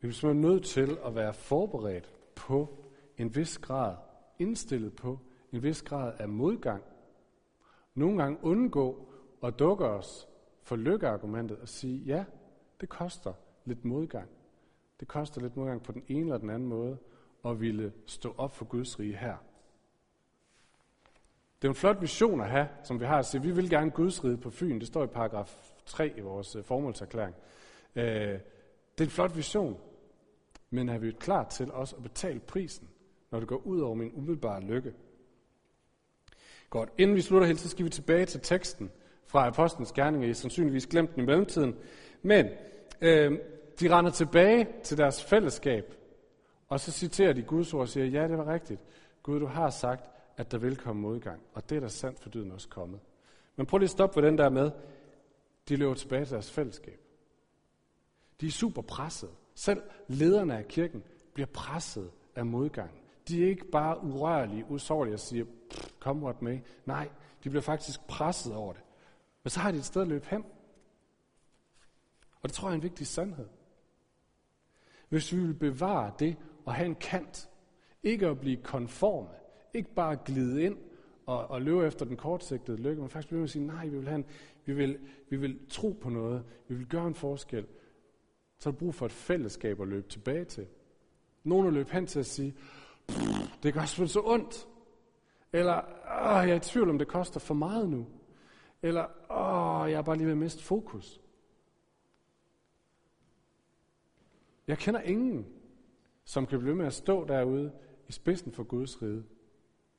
vi 0.00 0.08
er 0.08 0.12
simpelthen 0.12 0.40
nødt 0.40 0.64
til 0.64 0.98
at 1.04 1.14
være 1.14 1.34
forberedt 1.34 2.14
på 2.34 2.84
en 3.18 3.36
vis 3.36 3.58
grad, 3.58 3.96
indstillet 4.38 4.96
på 4.96 5.18
en 5.52 5.62
vis 5.62 5.82
grad 5.82 6.12
af 6.18 6.28
modgang. 6.28 6.82
Nogle 7.94 8.22
gange 8.22 8.38
undgå 8.42 9.08
at 9.42 9.58
dukke 9.58 9.84
os 9.84 10.28
for 10.62 10.76
lykkeargumentet 10.76 11.58
og 11.58 11.68
sige, 11.68 11.98
ja, 11.98 12.24
det 12.80 12.88
koster 12.88 13.32
lidt 13.64 13.84
modgang. 13.84 14.28
Det 15.00 15.08
koster 15.08 15.40
lidt 15.40 15.56
modgang 15.56 15.82
på 15.82 15.92
den 15.92 16.04
ene 16.08 16.20
eller 16.20 16.38
den 16.38 16.50
anden 16.50 16.68
måde 16.68 16.98
at 17.44 17.60
ville 17.60 17.92
stå 18.06 18.34
op 18.38 18.56
for 18.56 18.64
Guds 18.64 19.00
rige 19.00 19.16
her. 19.16 19.36
Det 21.62 21.68
er 21.68 21.72
en 21.72 21.74
flot 21.74 22.00
vision 22.00 22.40
at 22.40 22.50
have, 22.50 22.68
som 22.84 23.00
vi 23.00 23.04
har 23.04 23.18
at 23.18 23.26
sige, 23.26 23.42
vi 23.42 23.50
vil 23.50 23.70
gerne 23.70 23.90
Guds 23.90 24.24
rige 24.24 24.36
på 24.36 24.50
Fyn. 24.50 24.78
Det 24.78 24.86
står 24.86 25.04
i 25.04 25.06
paragraf 25.06 25.71
3 25.86 26.12
i 26.16 26.20
vores 26.20 26.56
øh, 26.56 26.64
formålserklæring. 26.64 27.36
Øh, 27.96 28.04
det 28.04 29.00
er 29.00 29.04
en 29.04 29.10
flot 29.10 29.36
vision, 29.36 29.80
men 30.70 30.88
er 30.88 30.98
vi 30.98 31.10
klar 31.10 31.48
til 31.48 31.72
også 31.72 31.96
at 31.96 32.02
betale 32.02 32.40
prisen, 32.40 32.88
når 33.30 33.38
det 33.38 33.48
går 33.48 33.66
ud 33.66 33.80
over 33.80 33.94
min 33.94 34.12
umiddelbare 34.14 34.60
lykke? 34.60 34.92
Godt. 36.70 36.92
Inden 36.98 37.16
vi 37.16 37.20
slutter 37.20 37.46
helt, 37.46 37.60
så 37.60 37.68
skal 37.68 37.84
vi 37.84 37.90
tilbage 37.90 38.26
til 38.26 38.40
teksten 38.40 38.90
fra 39.26 39.46
Apostlenes 39.46 39.92
Gerninger. 39.92 40.28
I 40.28 40.34
sandsynligvis 40.34 40.86
glemt 40.86 41.14
den 41.14 41.22
i 41.22 41.26
mellemtiden. 41.26 41.76
Men 42.22 42.46
øh, 43.00 43.38
de 43.80 43.96
render 43.96 44.10
tilbage 44.10 44.68
til 44.82 44.98
deres 44.98 45.24
fællesskab, 45.24 45.94
og 46.68 46.80
så 46.80 46.92
citerer 46.92 47.32
de 47.32 47.42
Guds 47.42 47.74
ord 47.74 47.80
og 47.80 47.88
siger, 47.88 48.06
ja, 48.06 48.28
det 48.28 48.38
var 48.38 48.52
rigtigt. 48.52 48.80
Gud, 49.22 49.40
du 49.40 49.46
har 49.46 49.70
sagt, 49.70 50.10
at 50.36 50.52
der 50.52 50.58
vil 50.58 50.76
komme 50.76 51.02
modgang, 51.02 51.42
og 51.54 51.70
det 51.70 51.76
er 51.76 51.80
der 51.80 51.88
sandt 51.88 52.20
for 52.20 52.30
dyden 52.30 52.52
også 52.52 52.68
kommet. 52.68 53.00
Men 53.56 53.66
prøv 53.66 53.78
lige 53.78 53.86
at 53.86 53.90
stoppe 53.90 54.22
ved 54.22 54.28
den 54.28 54.38
der 54.38 54.50
med, 54.50 54.70
de 55.72 55.76
løber 55.76 55.94
tilbage 55.94 56.24
til 56.24 56.32
deres 56.32 56.50
fællesskab. 56.50 57.00
De 58.40 58.46
er 58.46 58.50
super 58.50 58.82
presset. 58.82 59.30
Selv 59.54 59.82
lederne 60.08 60.56
af 60.56 60.68
kirken 60.68 61.02
bliver 61.34 61.46
presset 61.46 62.10
af 62.36 62.46
modgang. 62.46 62.90
De 63.28 63.44
er 63.44 63.48
ikke 63.48 63.64
bare 63.64 64.04
urørlige, 64.04 64.64
usårlige 64.68 65.14
og 65.14 65.20
siger, 65.20 65.44
kom 66.00 66.22
what 66.22 66.42
med. 66.42 66.60
Nej, 66.86 67.08
de 67.44 67.50
bliver 67.50 67.62
faktisk 67.62 68.00
presset 68.06 68.54
over 68.54 68.72
det. 68.72 68.82
Men 69.42 69.50
så 69.50 69.60
har 69.60 69.70
de 69.70 69.78
et 69.78 69.84
sted 69.84 70.02
at 70.02 70.08
løbe 70.08 70.26
hen. 70.28 70.44
Og 72.42 72.48
det 72.48 72.52
tror 72.52 72.68
jeg 72.68 72.72
er 72.72 72.76
en 72.76 72.82
vigtig 72.82 73.06
sandhed. 73.06 73.48
Hvis 75.08 75.32
vi 75.32 75.40
vil 75.40 75.54
bevare 75.54 76.12
det 76.18 76.36
og 76.64 76.74
have 76.74 76.86
en 76.86 76.94
kant, 76.94 77.48
ikke 78.02 78.26
at 78.26 78.40
blive 78.40 78.56
konforme, 78.56 79.34
ikke 79.74 79.94
bare 79.94 80.16
glide 80.24 80.62
ind 80.62 80.76
og, 81.32 81.50
og 81.50 81.62
løbe 81.62 81.86
efter 81.86 82.04
den 82.04 82.16
kortsigtede 82.16 82.76
lykke, 82.76 83.00
men 83.00 83.10
faktisk 83.10 83.28
bliver 83.28 83.42
at 83.42 83.50
sige, 83.50 83.66
nej, 83.66 83.86
vi 83.86 83.96
vil, 83.96 84.08
have 84.08 84.18
en, 84.18 84.24
vi, 84.64 84.72
vil, 84.72 84.98
vi 85.30 85.36
vil 85.36 85.58
tro 85.68 85.98
på 86.00 86.08
noget, 86.08 86.44
vi 86.68 86.74
vil 86.74 86.86
gøre 86.86 87.06
en 87.06 87.14
forskel, 87.14 87.66
så 88.58 88.68
er 88.68 88.72
der 88.72 88.78
brug 88.78 88.94
for 88.94 89.06
et 89.06 89.12
fællesskab 89.12 89.80
at 89.80 89.88
løbe 89.88 90.08
tilbage 90.08 90.44
til. 90.44 90.66
Nogle 91.44 91.70
løb 91.70 91.90
hen 91.90 92.06
til 92.06 92.18
at 92.18 92.26
sige, 92.26 92.54
det 93.62 93.74
gør 93.74 93.84
simpelthen 93.84 94.08
så 94.08 94.22
ondt. 94.24 94.68
Eller, 95.52 95.78
Åh, 96.22 96.48
jeg 96.48 96.50
er 96.50 96.54
i 96.54 96.60
tvivl 96.60 96.90
om, 96.90 96.98
det 96.98 97.08
koster 97.08 97.40
for 97.40 97.54
meget 97.54 97.88
nu. 97.88 98.06
Eller, 98.82 99.04
åh, 99.30 99.90
jeg 99.90 99.98
er 99.98 100.02
bare 100.02 100.16
lige 100.16 100.26
ved 100.26 100.32
at 100.32 100.38
miste 100.38 100.62
fokus. 100.62 101.20
Jeg 104.66 104.78
kender 104.78 105.00
ingen, 105.00 105.46
som 106.24 106.46
kan 106.46 106.58
blive 106.58 106.74
med 106.74 106.86
at 106.86 106.92
stå 106.92 107.24
derude 107.24 107.72
i 108.08 108.12
spidsen 108.12 108.52
for 108.52 108.62
Guds 108.62 109.02
rige, 109.02 109.24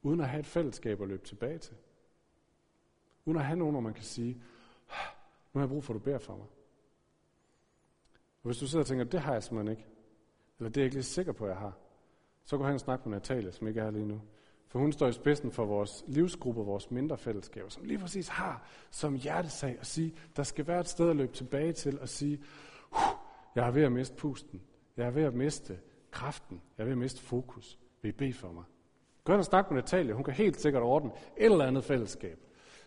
uden 0.03 0.19
at 0.19 0.29
have 0.29 0.39
et 0.39 0.45
fællesskab 0.45 1.01
at 1.01 1.07
løbe 1.07 1.25
tilbage 1.25 1.57
til. 1.57 1.75
Uden 3.25 3.39
at 3.39 3.45
have 3.45 3.59
nogen, 3.59 3.73
hvor 3.73 3.81
man 3.81 3.93
kan 3.93 4.03
sige, 4.03 4.33
nu 5.53 5.59
har 5.59 5.61
jeg 5.61 5.69
brug 5.69 5.83
for, 5.83 5.93
at 5.93 5.99
du 5.99 6.03
beder 6.03 6.17
for 6.17 6.35
mig. 6.35 6.47
Og 8.43 8.47
hvis 8.47 8.57
du 8.57 8.67
sidder 8.67 8.83
og 8.83 8.87
tænker, 8.87 9.03
det 9.03 9.19
har 9.19 9.33
jeg 9.33 9.43
simpelthen 9.43 9.77
ikke, 9.77 9.89
eller 10.59 10.69
det 10.69 10.77
er 10.77 10.81
jeg 10.81 10.85
ikke 10.85 10.95
lige 10.95 11.03
sikker 11.03 11.31
på, 11.31 11.45
at 11.45 11.49
jeg 11.49 11.57
har, 11.57 11.77
så 12.43 12.57
går 12.57 12.65
hen 12.65 12.73
og 12.73 12.79
snak 12.79 13.05
med 13.05 13.13
Natalia, 13.13 13.51
som 13.51 13.67
ikke 13.67 13.79
er 13.79 13.83
her 13.83 13.91
lige 13.91 14.05
nu. 14.05 14.21
For 14.67 14.79
hun 14.79 14.91
står 14.91 15.07
i 15.07 15.11
spidsen 15.11 15.51
for 15.51 15.65
vores 15.65 16.03
livsgruppe, 16.07 16.61
vores 16.61 16.91
mindre 16.91 17.17
fællesskaber, 17.17 17.69
som 17.69 17.83
lige 17.83 17.99
præcis 17.99 18.27
har 18.27 18.67
som 18.91 19.15
hjertesag 19.15 19.77
at 19.79 19.85
sige, 19.85 20.15
der 20.35 20.43
skal 20.43 20.67
være 20.67 20.79
et 20.79 20.87
sted 20.87 21.09
at 21.09 21.15
løbe 21.15 21.33
tilbage 21.33 21.73
til 21.73 21.99
og 21.99 22.09
sige, 22.09 22.43
jeg 23.55 23.67
er 23.67 23.71
ved 23.71 23.83
at 23.83 23.91
miste 23.91 24.15
pusten, 24.15 24.61
jeg 24.97 25.07
er 25.07 25.11
ved 25.11 25.23
at 25.23 25.33
miste 25.33 25.79
kraften, 26.11 26.61
jeg 26.77 26.83
er 26.83 26.85
ved 26.85 26.91
at 26.91 26.97
miste 26.97 27.21
fokus. 27.21 27.79
Vil 28.01 28.09
I 28.09 28.11
bede 28.11 28.33
for 28.33 28.51
mig? 28.51 28.63
Gå 29.23 29.33
hen 29.33 29.39
og 29.39 29.45
snak 29.45 29.71
med 29.71 29.81
Natalia, 29.81 30.13
hun 30.13 30.23
kan 30.23 30.33
helt 30.33 30.61
sikkert 30.61 30.83
ordne 30.83 31.11
et 31.37 31.45
eller 31.45 31.65
andet 31.65 31.83
fællesskab, 31.83 32.39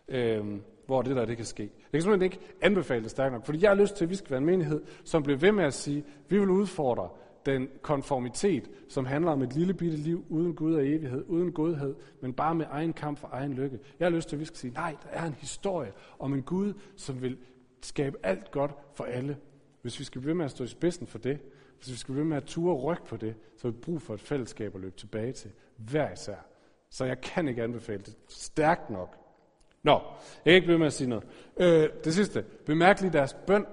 øh, 0.09 0.45
hvor 0.87 1.03
det 1.03 1.17
der 1.17 1.25
det 1.25 1.37
kan 1.37 1.47
ske. 1.47 1.63
Det 1.63 1.93
kan 1.93 2.03
simpelthen 2.03 2.33
ikke 2.33 2.39
anbefale 2.63 3.03
det 3.03 3.11
stærkt 3.11 3.33
nok, 3.33 3.45
fordi 3.45 3.63
jeg 3.63 3.71
har 3.71 3.75
lyst 3.75 3.97
til, 3.97 4.05
at 4.05 4.11
vi 4.11 4.15
skal 4.15 4.31
være 4.31 4.39
en 4.39 4.47
menighed, 4.47 4.83
som 5.05 5.23
bliver 5.23 5.39
ved 5.39 5.53
med 5.53 5.65
at 5.65 5.75
sige, 5.75 6.05
vi 6.29 6.39
vil 6.39 6.51
udfordre 6.51 7.09
den 7.47 7.69
konformitet, 7.83 8.71
som 8.89 9.05
handler 9.05 9.31
om 9.33 9.43
et 9.43 9.55
lille 9.55 9.75
bitte 9.75 9.97
liv 9.97 10.25
uden 10.29 10.55
Gud 10.55 10.75
og 10.75 10.89
evighed, 10.89 11.25
uden 11.29 11.53
godhed, 11.53 11.95
men 12.21 12.33
bare 12.33 12.55
med 12.55 12.67
egen 12.71 12.93
kamp 12.93 13.19
for 13.19 13.29
egen 13.33 13.53
lykke. 13.53 13.79
Jeg 13.99 14.07
har 14.07 14.11
lyst 14.11 14.29
til, 14.29 14.37
at 14.37 14.41
vi 14.41 14.45
skal 14.45 14.59
sige, 14.59 14.73
nej, 14.73 14.97
der 15.03 15.09
er 15.09 15.27
en 15.27 15.35
historie 15.35 15.93
om 16.19 16.35
en 16.35 16.43
Gud, 16.43 16.73
som 16.97 17.23
vil 17.23 17.37
skabe 17.81 18.19
alt 18.23 18.51
godt 18.51 18.75
for 18.95 19.05
alle. 19.05 19.37
Hvis 19.83 19.99
vi 19.99 20.05
skal 20.05 20.21
blive 20.21 20.35
med 20.35 20.45
at 20.45 20.51
stå 20.51 20.65
i 20.65 20.67
spidsen 20.67 21.07
for 21.07 21.19
det, 21.19 21.39
hvis 21.79 21.91
vi 21.91 21.97
skal 21.97 22.13
blive 22.13 22.25
med 22.25 22.37
at 22.37 22.45
ture 22.45 22.75
ryg 22.75 22.99
på 23.09 23.17
det, 23.17 23.35
så 23.57 23.69
har 23.69 23.73
vi 23.73 23.79
brug 23.79 24.03
for 24.03 24.15
et 24.15 24.21
fællesskab 24.21 24.75
at 24.75 24.81
løbe 24.81 24.97
tilbage 24.97 25.33
til, 25.33 25.51
hver 25.77 26.13
især. 26.13 26.37
Så 26.91 27.05
jeg 27.05 27.21
kan 27.21 27.49
ikke 27.49 27.63
anbefale 27.63 28.03
det 28.03 28.17
stærkt 28.29 28.91
nok. 28.91 29.17
Nå, 29.83 29.93
jeg 29.93 30.45
kan 30.45 30.55
ikke 30.55 30.67
blive 30.67 30.79
med 30.79 30.87
at 30.87 30.93
sige 30.93 31.09
noget. 31.09 31.25
Øh, 31.57 31.89
det 32.05 32.15
sidste. 32.15 32.45
Bemærk 32.67 33.01
lige 33.01 33.13
deres 33.13 33.37
bøn. 33.47 33.67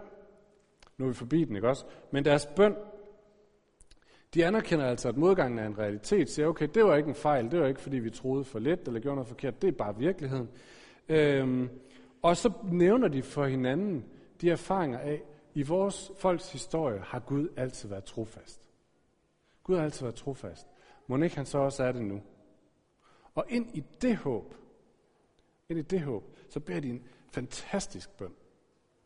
Nu 0.98 1.06
er 1.06 1.10
vi 1.10 1.16
forbi 1.16 1.44
den, 1.44 1.56
ikke 1.56 1.70
også? 1.70 1.86
Men 2.12 2.26
deres 2.26 2.46
bøn, 2.56 2.76
de 4.34 4.46
anerkender 4.46 4.86
altså, 4.86 5.10
at 5.10 5.18
modgangen 5.18 5.60
er 5.60 5.66
en 5.66 5.78
realitet. 5.78 6.30
Siger, 6.30 6.48
okay, 6.48 6.68
det 6.74 6.84
var 6.86 6.96
ikke 6.96 7.10
en 7.10 7.16
fejl. 7.16 7.52
Det 7.52 7.60
var 7.60 7.68
ikke, 7.68 7.82
fordi 7.82 8.00
vi 8.00 8.10
troede 8.10 8.44
for 8.44 8.60
lidt 8.60 8.88
eller 8.88 9.00
gjorde 9.00 9.16
noget 9.16 9.28
forkert. 9.28 9.62
Det 9.62 9.68
er 9.68 9.72
bare 9.72 9.98
virkeligheden. 9.98 10.50
Øhm, 11.10 11.70
og 12.22 12.38
så 12.38 12.52
nævner 12.72 13.08
de 13.08 13.24
for 13.24 13.46
hinanden 13.46 14.06
de 14.42 14.50
erfaringer 14.50 15.00
af, 15.00 15.22
i 15.54 15.64
vores 15.64 16.12
folks 16.18 16.52
historie 16.52 17.00
har 17.00 17.20
Gud 17.20 17.48
altid 17.58 17.90
været 17.90 18.04
trofast. 18.04 18.70
Gud 19.64 19.76
har 19.76 19.84
altid 19.84 20.06
været 20.06 20.16
trofast. 20.16 20.68
Må 21.08 21.18
ikke 21.18 21.36
han 21.36 21.46
så 21.46 21.58
også 21.58 21.84
er 21.84 21.92
det 21.92 22.02
nu? 22.02 22.22
Og 23.36 23.46
ind 23.50 23.68
i 23.74 23.84
det 24.02 24.16
håb, 24.18 24.56
ind 25.70 25.80
i 25.80 25.82
det 25.82 26.02
håb, 26.02 26.24
så 26.50 26.60
beder 26.60 26.80
de 26.80 26.90
en 26.90 27.04
fantastisk 27.32 28.18
bøn 28.18 28.34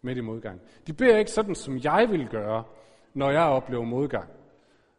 midt 0.02 0.18
i 0.18 0.22
modgang. 0.22 0.62
De 0.88 0.94
beder 0.94 1.18
ikke 1.18 1.32
sådan, 1.32 1.56
som 1.56 1.78
jeg 1.78 2.08
vil 2.10 2.28
gøre, 2.28 2.64
når 3.14 3.32
jeg 3.32 3.44
oplever 3.44 3.84
modgang. 3.84 4.30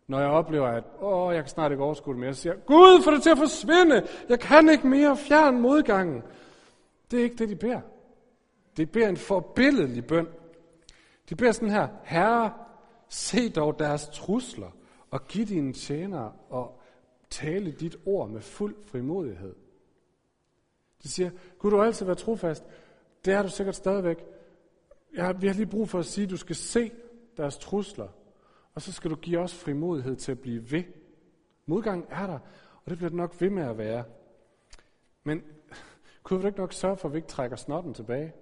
Når 0.06 0.20
jeg 0.20 0.28
oplever, 0.28 0.66
at 0.66 0.84
åh, 1.00 1.34
jeg 1.34 1.42
kan 1.42 1.48
snart 1.48 1.72
ikke 1.72 1.84
overskue 1.84 2.14
det 2.14 2.20
mere, 2.20 2.34
så 2.34 2.40
siger 2.40 2.54
Gud, 2.54 3.02
få 3.04 3.10
det 3.10 3.22
til 3.22 3.30
at 3.30 3.38
forsvinde. 3.38 4.06
Jeg 4.28 4.40
kan 4.40 4.68
ikke 4.68 4.86
mere 4.86 5.16
fjerne 5.16 5.60
modgangen. 5.60 6.22
Det 7.10 7.18
er 7.18 7.22
ikke 7.22 7.36
det, 7.36 7.48
de 7.48 7.56
beder. 7.56 7.80
De 8.76 8.86
beder 8.86 9.08
en 9.08 9.16
forbilledelig 9.16 10.06
bøn. 10.06 10.26
De 11.28 11.36
beder 11.36 11.52
sådan 11.52 11.70
her, 11.70 11.88
Herre, 12.04 12.52
se 13.08 13.48
dog 13.48 13.78
deres 13.78 14.08
trusler, 14.08 14.70
og 15.10 15.26
giv 15.26 15.46
dine 15.46 15.72
tjenere 15.72 16.32
og 16.48 16.80
tale 17.30 17.72
dit 17.72 17.96
ord 18.06 18.28
med 18.28 18.40
fuld 18.40 18.76
frimodighed. 18.82 19.54
De 21.02 21.08
siger, 21.08 21.30
Gud, 21.58 21.70
du 21.70 21.76
har 21.76 21.84
altid 21.84 22.06
været 22.06 22.18
trofast. 22.18 22.64
Det 23.24 23.32
er 23.32 23.42
du 23.42 23.48
sikkert 23.48 23.76
stadigvæk. 23.76 24.24
Ja, 25.16 25.32
vi 25.32 25.46
har 25.46 25.54
lige 25.54 25.66
brug 25.66 25.88
for 25.88 25.98
at 25.98 26.06
sige, 26.06 26.24
at 26.24 26.30
du 26.30 26.36
skal 26.36 26.56
se 26.56 26.92
deres 27.36 27.58
trusler, 27.58 28.08
og 28.74 28.82
så 28.82 28.92
skal 28.92 29.10
du 29.10 29.16
give 29.16 29.38
os 29.38 29.54
frimodighed 29.54 30.16
til 30.16 30.32
at 30.32 30.40
blive 30.40 30.70
ved. 30.70 30.84
Modgang 31.66 32.06
er 32.10 32.26
der, 32.26 32.38
og 32.84 32.90
det 32.90 32.96
bliver 32.98 33.08
det 33.08 33.16
nok 33.16 33.40
ved 33.40 33.50
med 33.50 33.62
at 33.62 33.78
være. 33.78 34.04
Men 35.24 35.42
kunne 36.22 36.42
du 36.42 36.46
ikke 36.46 36.58
nok 36.58 36.72
sørge 36.72 36.96
for, 36.96 37.08
at 37.08 37.12
vi 37.12 37.18
ikke 37.18 37.28
trækker 37.28 37.56
snotten 37.56 37.94
tilbage? 37.94 38.32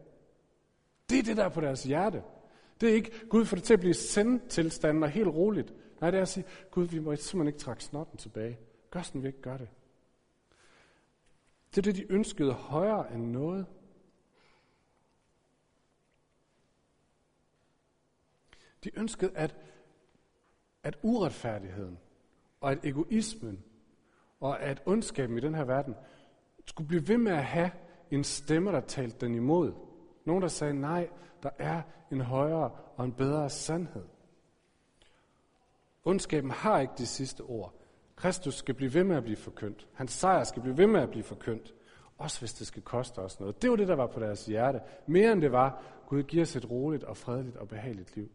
Det 1.11 1.19
er 1.19 1.23
det, 1.23 1.37
der 1.37 1.45
er 1.45 1.49
på 1.49 1.61
deres 1.61 1.83
hjerte. 1.83 2.23
Det 2.81 2.91
er 2.91 2.95
ikke, 2.95 3.29
Gud, 3.29 3.45
for 3.45 3.57
det 3.57 3.65
til 3.65 3.75
at 3.75 3.81
blive 3.81 3.95
sendtilstanden 3.95 5.03
og 5.03 5.11
helt 5.11 5.29
roligt. 5.29 5.75
Nej, 6.01 6.11
det 6.11 6.19
er 6.19 6.23
at 6.23 6.29
sige, 6.29 6.47
Gud, 6.71 6.85
vi 6.85 6.99
må 6.99 7.17
simpelthen 7.17 7.47
ikke 7.47 7.59
trække 7.59 7.85
snotten 7.85 8.19
tilbage. 8.19 8.59
Gør 8.91 9.03
sådan, 9.03 9.23
vi 9.23 9.27
ikke 9.27 9.43
gør 9.43 9.57
det. 9.57 9.69
Det 11.71 11.79
er 11.79 11.83
det, 11.83 11.97
de 11.97 12.13
ønskede 12.13 12.53
højere 12.53 13.15
end 13.15 13.31
noget. 13.31 13.67
De 18.85 18.99
ønskede, 18.99 19.31
at, 19.35 19.57
at 20.83 20.99
uretfærdigheden 21.03 21.99
og 22.61 22.73
at 22.73 22.85
egoismen 22.85 23.65
og 24.41 24.63
at 24.63 24.83
ondskaben 24.87 25.39
i 25.39 25.41
den 25.41 25.55
her 25.55 25.65
verden 25.65 25.95
skulle 26.67 26.89
blive 26.89 27.09
ved 27.09 27.19
med 27.19 27.33
at 27.33 27.45
have 27.45 27.71
en 28.11 28.25
stemme, 28.25 28.73
der 28.73 28.81
talte 28.81 29.27
den 29.27 29.35
imod. 29.35 29.73
Nogen, 30.25 30.43
der 30.43 30.49
sagde, 30.49 30.75
nej, 30.75 31.09
der 31.47 31.65
er 31.65 31.83
en 32.13 32.21
højere 32.21 32.71
og 32.97 33.05
en 33.05 33.13
bedre 33.13 33.51
sandhed. 33.51 34.05
Ondskaben 36.05 36.51
har 36.51 36.81
ikke 36.81 36.93
de 36.99 37.07
sidste 37.07 37.41
ord. 37.41 37.75
Kristus 38.17 38.55
skal 38.55 38.75
blive 38.75 38.95
ved 38.95 39.05
med 39.05 39.17
at 39.17 39.23
blive 39.23 39.37
forkyndt. 39.37 39.89
Hans 39.93 40.13
sejr 40.13 40.45
skal 40.45 40.63
blive 40.63 40.77
ved 40.77 40.87
med 40.87 41.01
at 41.01 41.11
blive 41.11 41.25
forkyndt. 41.25 41.75
Også 42.19 42.41
hvis 42.41 42.55
det 42.55 42.67
skal 42.67 42.83
koste 42.83 43.19
os 43.19 43.41
noget. 43.41 43.63
Det 43.63 43.71
var 43.71 43.77
det, 43.77 43.89
der 43.89 43.95
var 43.95 44.07
på 44.07 44.21
deres 44.21 44.47
hjerte. 44.47 44.81
Mere 45.07 45.33
end 45.33 45.43
det 45.43 45.53
var, 45.53 45.83
Gud 46.07 46.23
giver 46.23 46.43
os 46.43 46.57
et 46.57 46.71
roligt 46.71 47.05
og 47.05 47.17
fredeligt 47.17 47.57
og 47.57 47.69
behageligt 47.69 48.17
liv. 48.17 48.31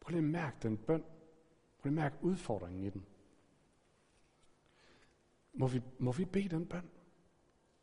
Prøv 0.00 0.10
lige 0.10 0.18
at 0.18 0.24
mærke 0.24 0.56
den 0.62 0.76
bøn. 0.76 1.04
Prøv 1.78 1.90
lige 1.90 2.00
at 2.00 2.02
mærke 2.04 2.16
udfordringen 2.20 2.84
i 2.84 2.90
den. 2.90 3.06
Må 5.52 5.66
vi, 5.66 5.82
må 5.98 6.12
vi 6.12 6.24
bede 6.24 6.48
den 6.48 6.66
bøn? 6.66 6.90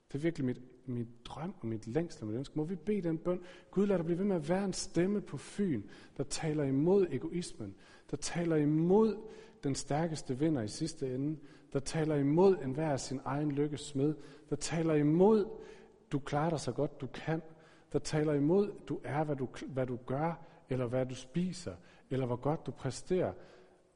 Det 0.08 0.16
er 0.16 0.22
virkelig 0.22 0.46
mit, 0.46 0.62
mit 0.86 1.08
drøm 1.26 1.54
og 1.60 1.68
mit 1.68 1.88
længsel 1.88 2.22
og 2.22 2.28
mit 2.28 2.38
ønske. 2.38 2.58
Må 2.58 2.64
vi 2.64 2.76
bede 2.76 3.02
den 3.02 3.18
bøn? 3.18 3.40
Gud, 3.72 3.88
lad 3.88 3.98
der 3.98 4.04
blive 4.04 4.18
ved 4.18 4.26
med 4.26 4.36
at 4.36 4.50
være 4.50 4.66
en 4.66 4.74
stemme 4.74 5.22
på 5.22 5.38
Fyn, 5.38 5.82
der 6.18 6.24
taler 6.24 6.64
imod 6.64 7.08
egoismen, 7.12 7.76
der 8.12 8.18
taler 8.18 8.56
imod 8.56 9.18
den 9.64 9.76
stærkeste 9.76 10.40
vinder 10.40 10.62
i 10.62 10.68
sidste 10.68 11.16
ende, 11.16 11.38
der 11.74 11.80
taler 11.80 12.16
imod 12.16 12.58
enhver 12.64 12.98
sin 12.98 13.20
egen 13.26 13.52
lykkes 13.52 13.82
smed, 13.82 14.14
der 14.50 14.56
taler 14.56 14.94
imod, 14.94 15.46
du 16.12 16.20
klarer 16.20 16.50
dig 16.50 16.60
så 16.60 16.72
godt 16.72 17.02
du 17.02 17.08
kan, 17.08 17.42
der 17.94 18.00
taler 18.00 18.34
imod, 18.34 18.72
du 18.88 19.00
er, 19.04 19.24
hvad 19.24 19.36
du, 19.36 19.48
hvad 19.68 19.88
du 19.88 19.96
gør, 20.06 20.46
eller 20.70 20.86
hvad 20.86 21.06
du 21.06 21.16
spiser, 21.16 21.76
eller 22.10 22.26
hvor 22.26 22.36
godt 22.36 22.66
du 22.66 22.72
præsterer. 22.72 23.34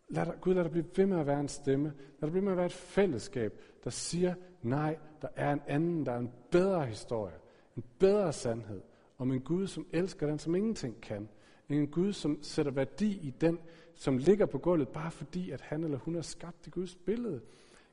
Lad 0.10 0.26
der, 0.26 0.32
Gud, 0.41 0.54
lad 0.54 0.63
der 0.63 0.70
blive 0.70 0.86
ved 0.96 1.06
med 1.06 1.20
at 1.20 1.28
være 1.28 1.39
en 1.39 1.48
stemme. 1.48 1.88
Lad 1.88 2.28
der 2.28 2.32
blive 2.32 2.44
med 2.44 2.52
at 2.52 2.58
være 2.58 2.65
et 2.65 2.72
fællesskab, 2.72 3.62
der 3.84 3.89
siger, 3.89 4.34
nej, 4.62 4.98
der 5.22 5.28
er 5.36 5.54
en 5.54 5.62
anden, 5.68 6.06
der 6.06 6.12
er 6.12 6.20
en 6.20 6.32
bedre 6.52 6.86
historie, 6.86 7.36
en 7.78 7.84
bedre 8.00 8.34
sandhed, 8.34 8.82
om 9.18 9.32
en 9.32 9.41
Gud, 9.41 9.68
som 9.68 9.88
elsker 9.91 10.28
den, 10.28 10.39
som 10.39 10.56
ingenting 10.56 11.02
kan. 11.02 11.30
En 11.70 11.88
Gud, 11.88 12.13
som 12.13 12.39
sætter 12.41 12.72
værdi 12.72 13.12
i 13.12 13.34
den, 13.41 13.60
som 13.96 14.18
ligger 14.18 14.46
på 14.46 14.58
gulvet, 14.58 14.88
bare 14.88 15.12
fordi, 15.12 15.52
at 15.52 15.62
han 15.62 15.84
eller 15.84 15.98
hun 15.98 16.15
er 16.15 16.22
skabt 16.22 16.68
i 16.68 16.70
Guds 16.70 16.96
billede. 16.96 17.41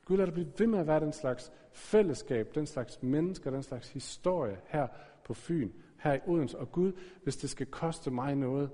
Gud 0.05 0.17
lader 0.17 0.25
det 0.25 0.33
blive 0.33 0.51
ved 0.57 0.67
med 0.67 0.79
at 0.79 0.87
være 0.87 0.99
den 0.99 1.13
slags 1.13 1.51
fællesskab, 1.71 2.55
den 2.55 2.65
slags 2.65 3.03
mennesker, 3.03 3.51
den 3.51 3.63
slags 3.63 3.89
historie 3.89 4.57
her 4.65 4.87
på 5.25 5.33
Fyn, 5.33 5.71
her 5.97 6.13
i 6.13 6.19
Odense. 6.27 6.59
Og 6.59 6.71
Gud, 6.71 6.91
hvis 7.23 7.37
det 7.37 7.49
skal 7.49 7.65
koste 7.65 8.11
mig 8.11 8.35
noget, 8.35 8.69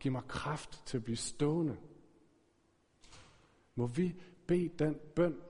giv 0.00 0.12
mig 0.12 0.22
kraft 0.28 0.86
til 0.86 0.96
at 0.96 1.04
blive 1.04 1.16
stående. 1.16 1.76
Må 3.76 3.86
vi 3.86 4.14
bede 4.46 4.68
den 4.68 5.00
bøn. 5.14 5.40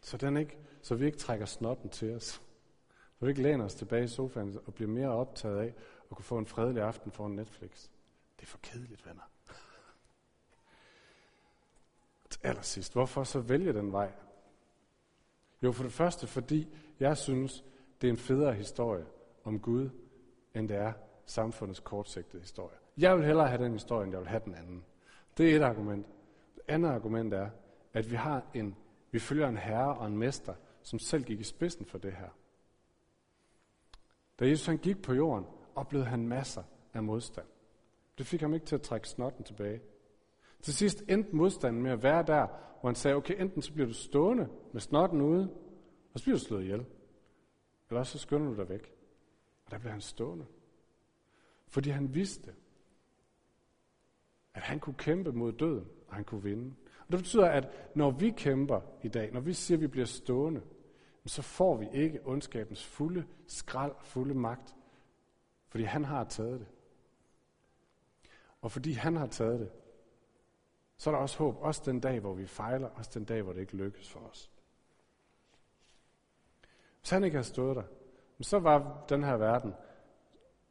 Så, 0.00 0.16
den 0.16 0.36
ikke, 0.36 0.58
så 0.82 0.94
vi 0.94 1.06
ikke 1.06 1.18
trækker 1.18 1.46
snotten 1.46 1.90
til 1.90 2.14
os. 2.14 2.42
Så 3.18 3.24
vi 3.24 3.28
ikke 3.28 3.42
læner 3.42 3.64
os 3.64 3.74
tilbage 3.74 4.04
i 4.04 4.08
sofaen 4.08 4.58
og 4.66 4.74
bliver 4.74 4.90
mere 4.90 5.08
optaget 5.08 5.58
af 5.58 5.74
at 6.10 6.16
kunne 6.16 6.24
få 6.24 6.38
en 6.38 6.46
fredelig 6.46 6.82
aften 6.82 7.12
foran 7.12 7.30
Netflix. 7.30 7.88
Det 8.36 8.42
er 8.42 8.46
for 8.46 8.58
kedeligt, 8.62 9.06
venner. 9.06 9.30
Til 12.30 12.40
allersidst, 12.42 12.92
hvorfor 12.92 13.24
så 13.24 13.40
vælge 13.40 13.72
den 13.72 13.92
vej? 13.92 14.12
Jo, 15.62 15.72
for 15.72 15.82
det 15.82 15.92
første, 15.92 16.26
fordi 16.26 16.76
jeg 17.00 17.16
synes, 17.16 17.64
det 18.00 18.06
er 18.06 18.12
en 18.12 18.18
federe 18.18 18.54
historie 18.54 19.06
om 19.44 19.60
Gud, 19.60 19.90
end 20.54 20.68
det 20.68 20.76
er 20.76 20.92
samfundets 21.26 21.80
kortsigtede 21.80 22.42
historie. 22.42 22.76
Jeg 22.98 23.16
vil 23.16 23.24
hellere 23.24 23.48
have 23.48 23.64
den 23.64 23.72
historie, 23.72 24.04
end 24.04 24.12
jeg 24.12 24.20
vil 24.20 24.28
have 24.28 24.42
den 24.44 24.54
anden. 24.54 24.84
Det 25.38 25.52
er 25.52 25.56
et 25.56 25.62
argument. 25.62 26.06
Det 26.54 26.62
andet 26.68 26.88
argument 26.88 27.34
er, 27.34 27.50
at 27.92 28.10
vi 28.10 28.16
har 28.16 28.42
en, 28.54 28.76
vi 29.10 29.18
følger 29.18 29.48
en 29.48 29.56
herre 29.56 29.94
og 29.94 30.06
en 30.06 30.18
mester, 30.18 30.54
som 30.82 30.98
selv 30.98 31.24
gik 31.24 31.40
i 31.40 31.44
spidsen 31.44 31.86
for 31.86 31.98
det 31.98 32.12
her. 32.12 32.28
Da 34.38 34.48
Jesus 34.48 34.66
han 34.66 34.78
gik 34.78 35.02
på 35.02 35.14
jorden, 35.14 35.46
oplevede 35.74 36.08
han 36.08 36.28
masser 36.28 36.62
af 36.94 37.02
modstand. 37.02 37.46
Det 38.18 38.26
fik 38.26 38.40
ham 38.40 38.54
ikke 38.54 38.66
til 38.66 38.74
at 38.74 38.82
trække 38.82 39.08
snotten 39.08 39.44
tilbage. 39.44 39.80
Til 40.62 40.74
sidst 40.74 41.04
endte 41.08 41.36
modstanden 41.36 41.82
med 41.82 41.90
at 41.90 42.02
være 42.02 42.22
der, 42.22 42.46
hvor 42.80 42.88
han 42.88 42.94
sagde, 42.94 43.16
okay, 43.16 43.40
enten 43.40 43.62
så 43.62 43.72
bliver 43.72 43.86
du 43.86 43.94
stående 43.94 44.48
med 44.72 44.80
snotten 44.80 45.20
ude, 45.20 45.50
og 46.12 46.18
så 46.18 46.24
bliver 46.24 46.38
du 46.38 46.44
slået 46.44 46.62
ihjel. 46.62 46.86
Eller 47.88 48.00
også 48.00 48.12
så 48.12 48.18
skynder 48.18 48.50
du 48.50 48.56
dig 48.56 48.68
væk. 48.68 48.92
Og 49.64 49.70
der 49.70 49.78
blev 49.78 49.92
han 49.92 50.00
stående. 50.00 50.46
Fordi 51.76 51.90
han 51.90 52.14
vidste, 52.14 52.54
at 54.54 54.62
han 54.62 54.80
kunne 54.80 54.94
kæmpe 54.94 55.32
mod 55.32 55.52
døden, 55.52 55.88
og 56.08 56.14
han 56.14 56.24
kunne 56.24 56.42
vinde. 56.42 56.74
Og 56.98 57.12
det 57.12 57.18
betyder, 57.18 57.46
at 57.46 57.68
når 57.94 58.10
vi 58.10 58.30
kæmper 58.30 58.80
i 59.02 59.08
dag, 59.08 59.32
når 59.32 59.40
vi 59.40 59.52
siger, 59.52 59.78
at 59.78 59.82
vi 59.82 59.86
bliver 59.86 60.06
stående, 60.06 60.62
så 61.26 61.42
får 61.42 61.76
vi 61.76 61.88
ikke 61.92 62.20
ondskabens 62.24 62.84
fulde 62.84 63.26
skrald, 63.46 63.92
fulde 64.02 64.34
magt. 64.34 64.76
Fordi 65.68 65.84
han 65.84 66.04
har 66.04 66.24
taget 66.24 66.60
det. 66.60 66.68
Og 68.60 68.72
fordi 68.72 68.92
han 68.92 69.16
har 69.16 69.26
taget 69.26 69.60
det, 69.60 69.70
så 70.96 71.10
er 71.10 71.14
der 71.14 71.22
også 71.22 71.38
håb, 71.38 71.56
også 71.60 71.82
den 71.84 72.00
dag, 72.00 72.20
hvor 72.20 72.34
vi 72.34 72.46
fejler, 72.46 72.88
også 72.88 73.10
den 73.14 73.24
dag, 73.24 73.42
hvor 73.42 73.52
det 73.52 73.60
ikke 73.60 73.76
lykkes 73.76 74.10
for 74.10 74.20
os. 74.20 74.50
Hvis 77.00 77.10
han 77.10 77.24
ikke 77.24 77.34
havde 77.36 77.48
stået 77.48 77.76
der, 77.76 77.84
så 78.40 78.58
var 78.58 79.04
den 79.08 79.24
her 79.24 79.36
verden 79.36 79.74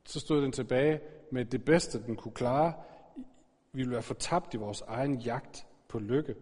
så 0.06 0.20
stod 0.20 0.41
den 0.41 0.51
tilbage 0.51 1.01
med 1.32 1.45
det 1.45 1.66
bedste, 1.66 2.03
den 2.03 2.16
kunne 2.16 2.34
klare. 2.34 2.74
Vi 3.72 3.82
ville 3.82 3.91
være 3.91 4.01
fortabt 4.01 4.53
i 4.53 4.58
vores 4.58 4.82
egen 4.82 5.16
jagt 5.16 5.68
på 5.88 5.99
lykke. 5.99 6.36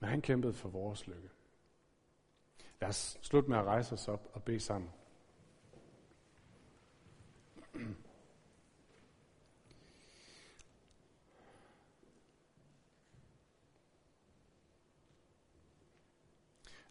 Men 0.00 0.10
han 0.10 0.20
kæmpede 0.20 0.52
for 0.52 0.68
vores 0.68 1.06
lykke. 1.06 1.28
Lad 2.80 2.88
os 2.88 3.18
slutte 3.22 3.50
med 3.50 3.58
at 3.58 3.64
rejse 3.64 3.92
os 3.92 4.08
op 4.08 4.30
og 4.32 4.42
bede 4.42 4.60
sammen. 4.60 4.90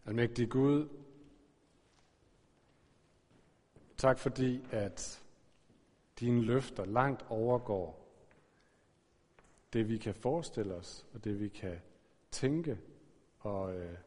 Almægtig 0.04 0.50
Gud, 0.50 0.88
tak 3.96 4.18
fordi, 4.18 4.64
at 4.70 5.21
dine 6.22 6.42
løfter 6.42 6.84
langt 6.84 7.24
overgår 7.28 8.02
det, 9.72 9.88
vi 9.88 9.98
kan 9.98 10.14
forestille 10.14 10.74
os, 10.74 11.06
og 11.14 11.24
det, 11.24 11.40
vi 11.40 11.48
kan 11.48 11.80
tænke 12.30 12.78
og, 13.38 13.76
øh, 13.76 13.98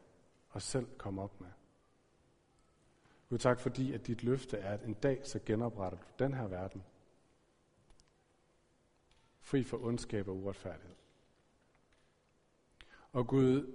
og 0.48 0.62
selv 0.62 0.86
komme 0.98 1.22
op 1.22 1.40
med. 1.40 1.48
Gud, 3.28 3.38
tak 3.38 3.60
fordi, 3.60 3.92
at 3.92 4.06
dit 4.06 4.22
løfte 4.22 4.58
er, 4.58 4.74
at 4.74 4.84
en 4.84 4.94
dag 4.94 5.26
så 5.26 5.40
genopretter 5.46 5.98
du 5.98 6.24
den 6.24 6.34
her 6.34 6.46
verden. 6.46 6.84
Fri 9.40 9.64
for 9.64 9.84
ondskab 9.84 10.28
og 10.28 10.36
uretfærdighed. 10.36 10.96
Og 13.12 13.26
Gud, 13.26 13.72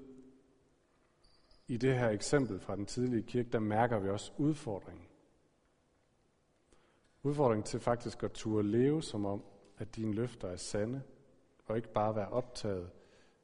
i 1.68 1.78
det 1.78 2.00
her 2.00 2.10
eksempel 2.10 2.60
fra 2.60 2.76
den 2.76 2.86
tidlige 2.86 3.24
kirke, 3.24 3.50
der 3.50 3.60
mærker 3.60 4.00
vi 4.00 4.10
også 4.10 4.32
udfordringen. 4.38 5.11
Udfordringen 7.24 7.64
til 7.64 7.80
faktisk 7.80 8.24
at 8.24 8.32
turde 8.32 8.68
leve 8.68 9.04
som 9.04 9.26
om, 9.26 9.44
at 9.78 9.96
dine 9.96 10.14
løfter 10.14 10.48
er 10.48 10.56
sande, 10.56 11.02
og 11.66 11.78
ikke 11.78 11.94
bare 11.94 12.16
være 12.16 12.30
optaget 12.30 12.90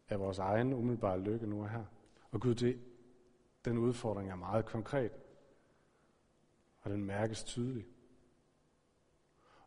af 0.09 0.19
vores 0.19 0.39
egen 0.39 0.73
umiddelbare 0.73 1.19
lykke 1.19 1.47
nu 1.47 1.61
og 1.61 1.69
her. 1.69 1.83
Og 2.31 2.41
Gud, 2.41 2.55
det, 2.55 2.79
den 3.65 3.77
udfordring 3.77 4.31
er 4.31 4.35
meget 4.35 4.65
konkret, 4.65 5.11
og 6.81 6.91
den 6.91 7.05
mærkes 7.05 7.43
tydeligt. 7.43 7.87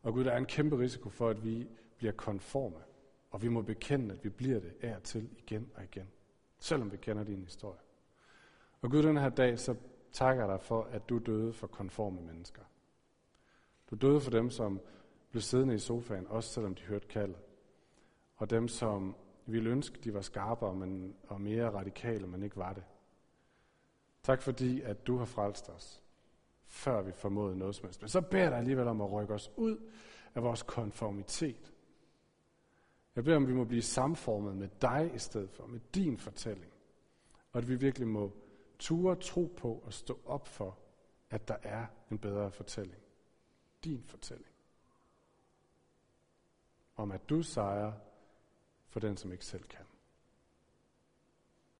Og 0.02 0.12
Gud, 0.12 0.24
der 0.24 0.32
er 0.32 0.36
en 0.36 0.46
kæmpe 0.46 0.78
risiko 0.78 1.08
for, 1.08 1.28
at 1.28 1.44
vi 1.44 1.68
bliver 1.96 2.12
konforme, 2.12 2.82
og 3.30 3.42
vi 3.42 3.48
må 3.48 3.62
bekende, 3.62 4.14
at 4.14 4.24
vi 4.24 4.28
bliver 4.28 4.60
det 4.60 4.74
af 4.80 4.96
og 4.96 5.02
til 5.02 5.30
igen 5.38 5.70
og 5.74 5.84
igen, 5.84 6.08
selvom 6.58 6.92
vi 6.92 6.96
kender 6.96 7.24
din 7.24 7.42
historie. 7.42 7.80
Og 8.80 8.90
Gud, 8.90 9.02
den 9.02 9.16
her 9.16 9.28
dag, 9.28 9.58
så 9.58 9.74
takker 10.12 10.42
jeg 10.42 10.52
dig 10.52 10.60
for, 10.60 10.82
at 10.82 11.08
du 11.08 11.18
døde 11.18 11.52
for 11.52 11.66
konforme 11.66 12.20
mennesker. 12.20 12.62
Du 13.90 13.96
døde 13.96 14.20
for 14.20 14.30
dem, 14.30 14.50
som 14.50 14.80
blev 15.30 15.42
siddende 15.42 15.74
i 15.74 15.78
sofaen, 15.78 16.26
også 16.26 16.50
selvom 16.50 16.74
de 16.74 16.82
hørte 16.82 17.06
kaldet. 17.06 17.38
Og 18.36 18.50
dem, 18.50 18.68
som 18.68 19.16
ville 19.46 19.70
ønske, 19.70 19.98
de 20.04 20.14
var 20.14 20.20
skarpere 20.20 20.74
men, 20.74 21.16
og 21.28 21.40
mere 21.40 21.70
radikale, 21.70 22.26
men 22.26 22.42
ikke 22.42 22.56
var 22.56 22.72
det. 22.72 22.84
Tak 24.22 24.42
fordi, 24.42 24.80
at 24.80 25.06
du 25.06 25.16
har 25.16 25.24
frelst 25.24 25.68
os, 25.68 26.02
før 26.66 27.02
vi 27.02 27.12
formåede 27.12 27.58
noget 27.58 27.74
som 27.74 27.86
helst. 27.86 28.02
Men 28.02 28.08
så 28.08 28.20
beder 28.20 28.42
jeg 28.42 28.50
dig 28.50 28.58
alligevel 28.58 28.88
om 28.88 29.00
at 29.00 29.12
rykke 29.12 29.34
os 29.34 29.50
ud 29.56 29.90
af 30.34 30.42
vores 30.42 30.62
konformitet. 30.62 31.72
Jeg 33.16 33.24
beder 33.24 33.36
om, 33.36 33.42
at 33.42 33.48
vi 33.48 33.54
må 33.54 33.64
blive 33.64 33.82
samformet 33.82 34.56
med 34.56 34.68
dig 34.82 35.10
i 35.14 35.18
stedet 35.18 35.50
for, 35.50 35.66
med 35.66 35.80
din 35.94 36.18
fortælling. 36.18 36.72
Og 37.52 37.58
at 37.58 37.68
vi 37.68 37.74
virkelig 37.74 38.08
må 38.08 38.32
ture 38.78 39.16
tro 39.16 39.54
på 39.56 39.82
og 39.84 39.92
stå 39.92 40.20
op 40.24 40.46
for, 40.46 40.78
at 41.30 41.48
der 41.48 41.56
er 41.62 41.86
en 42.10 42.18
bedre 42.18 42.50
fortælling. 42.50 43.02
Din 43.84 44.04
fortælling. 44.04 44.54
Om 46.96 47.12
at 47.12 47.28
du 47.28 47.42
sejrer 47.42 47.92
for 48.88 49.00
den, 49.00 49.16
som 49.16 49.32
ikke 49.32 49.44
selv 49.44 49.62
kan. 49.62 49.89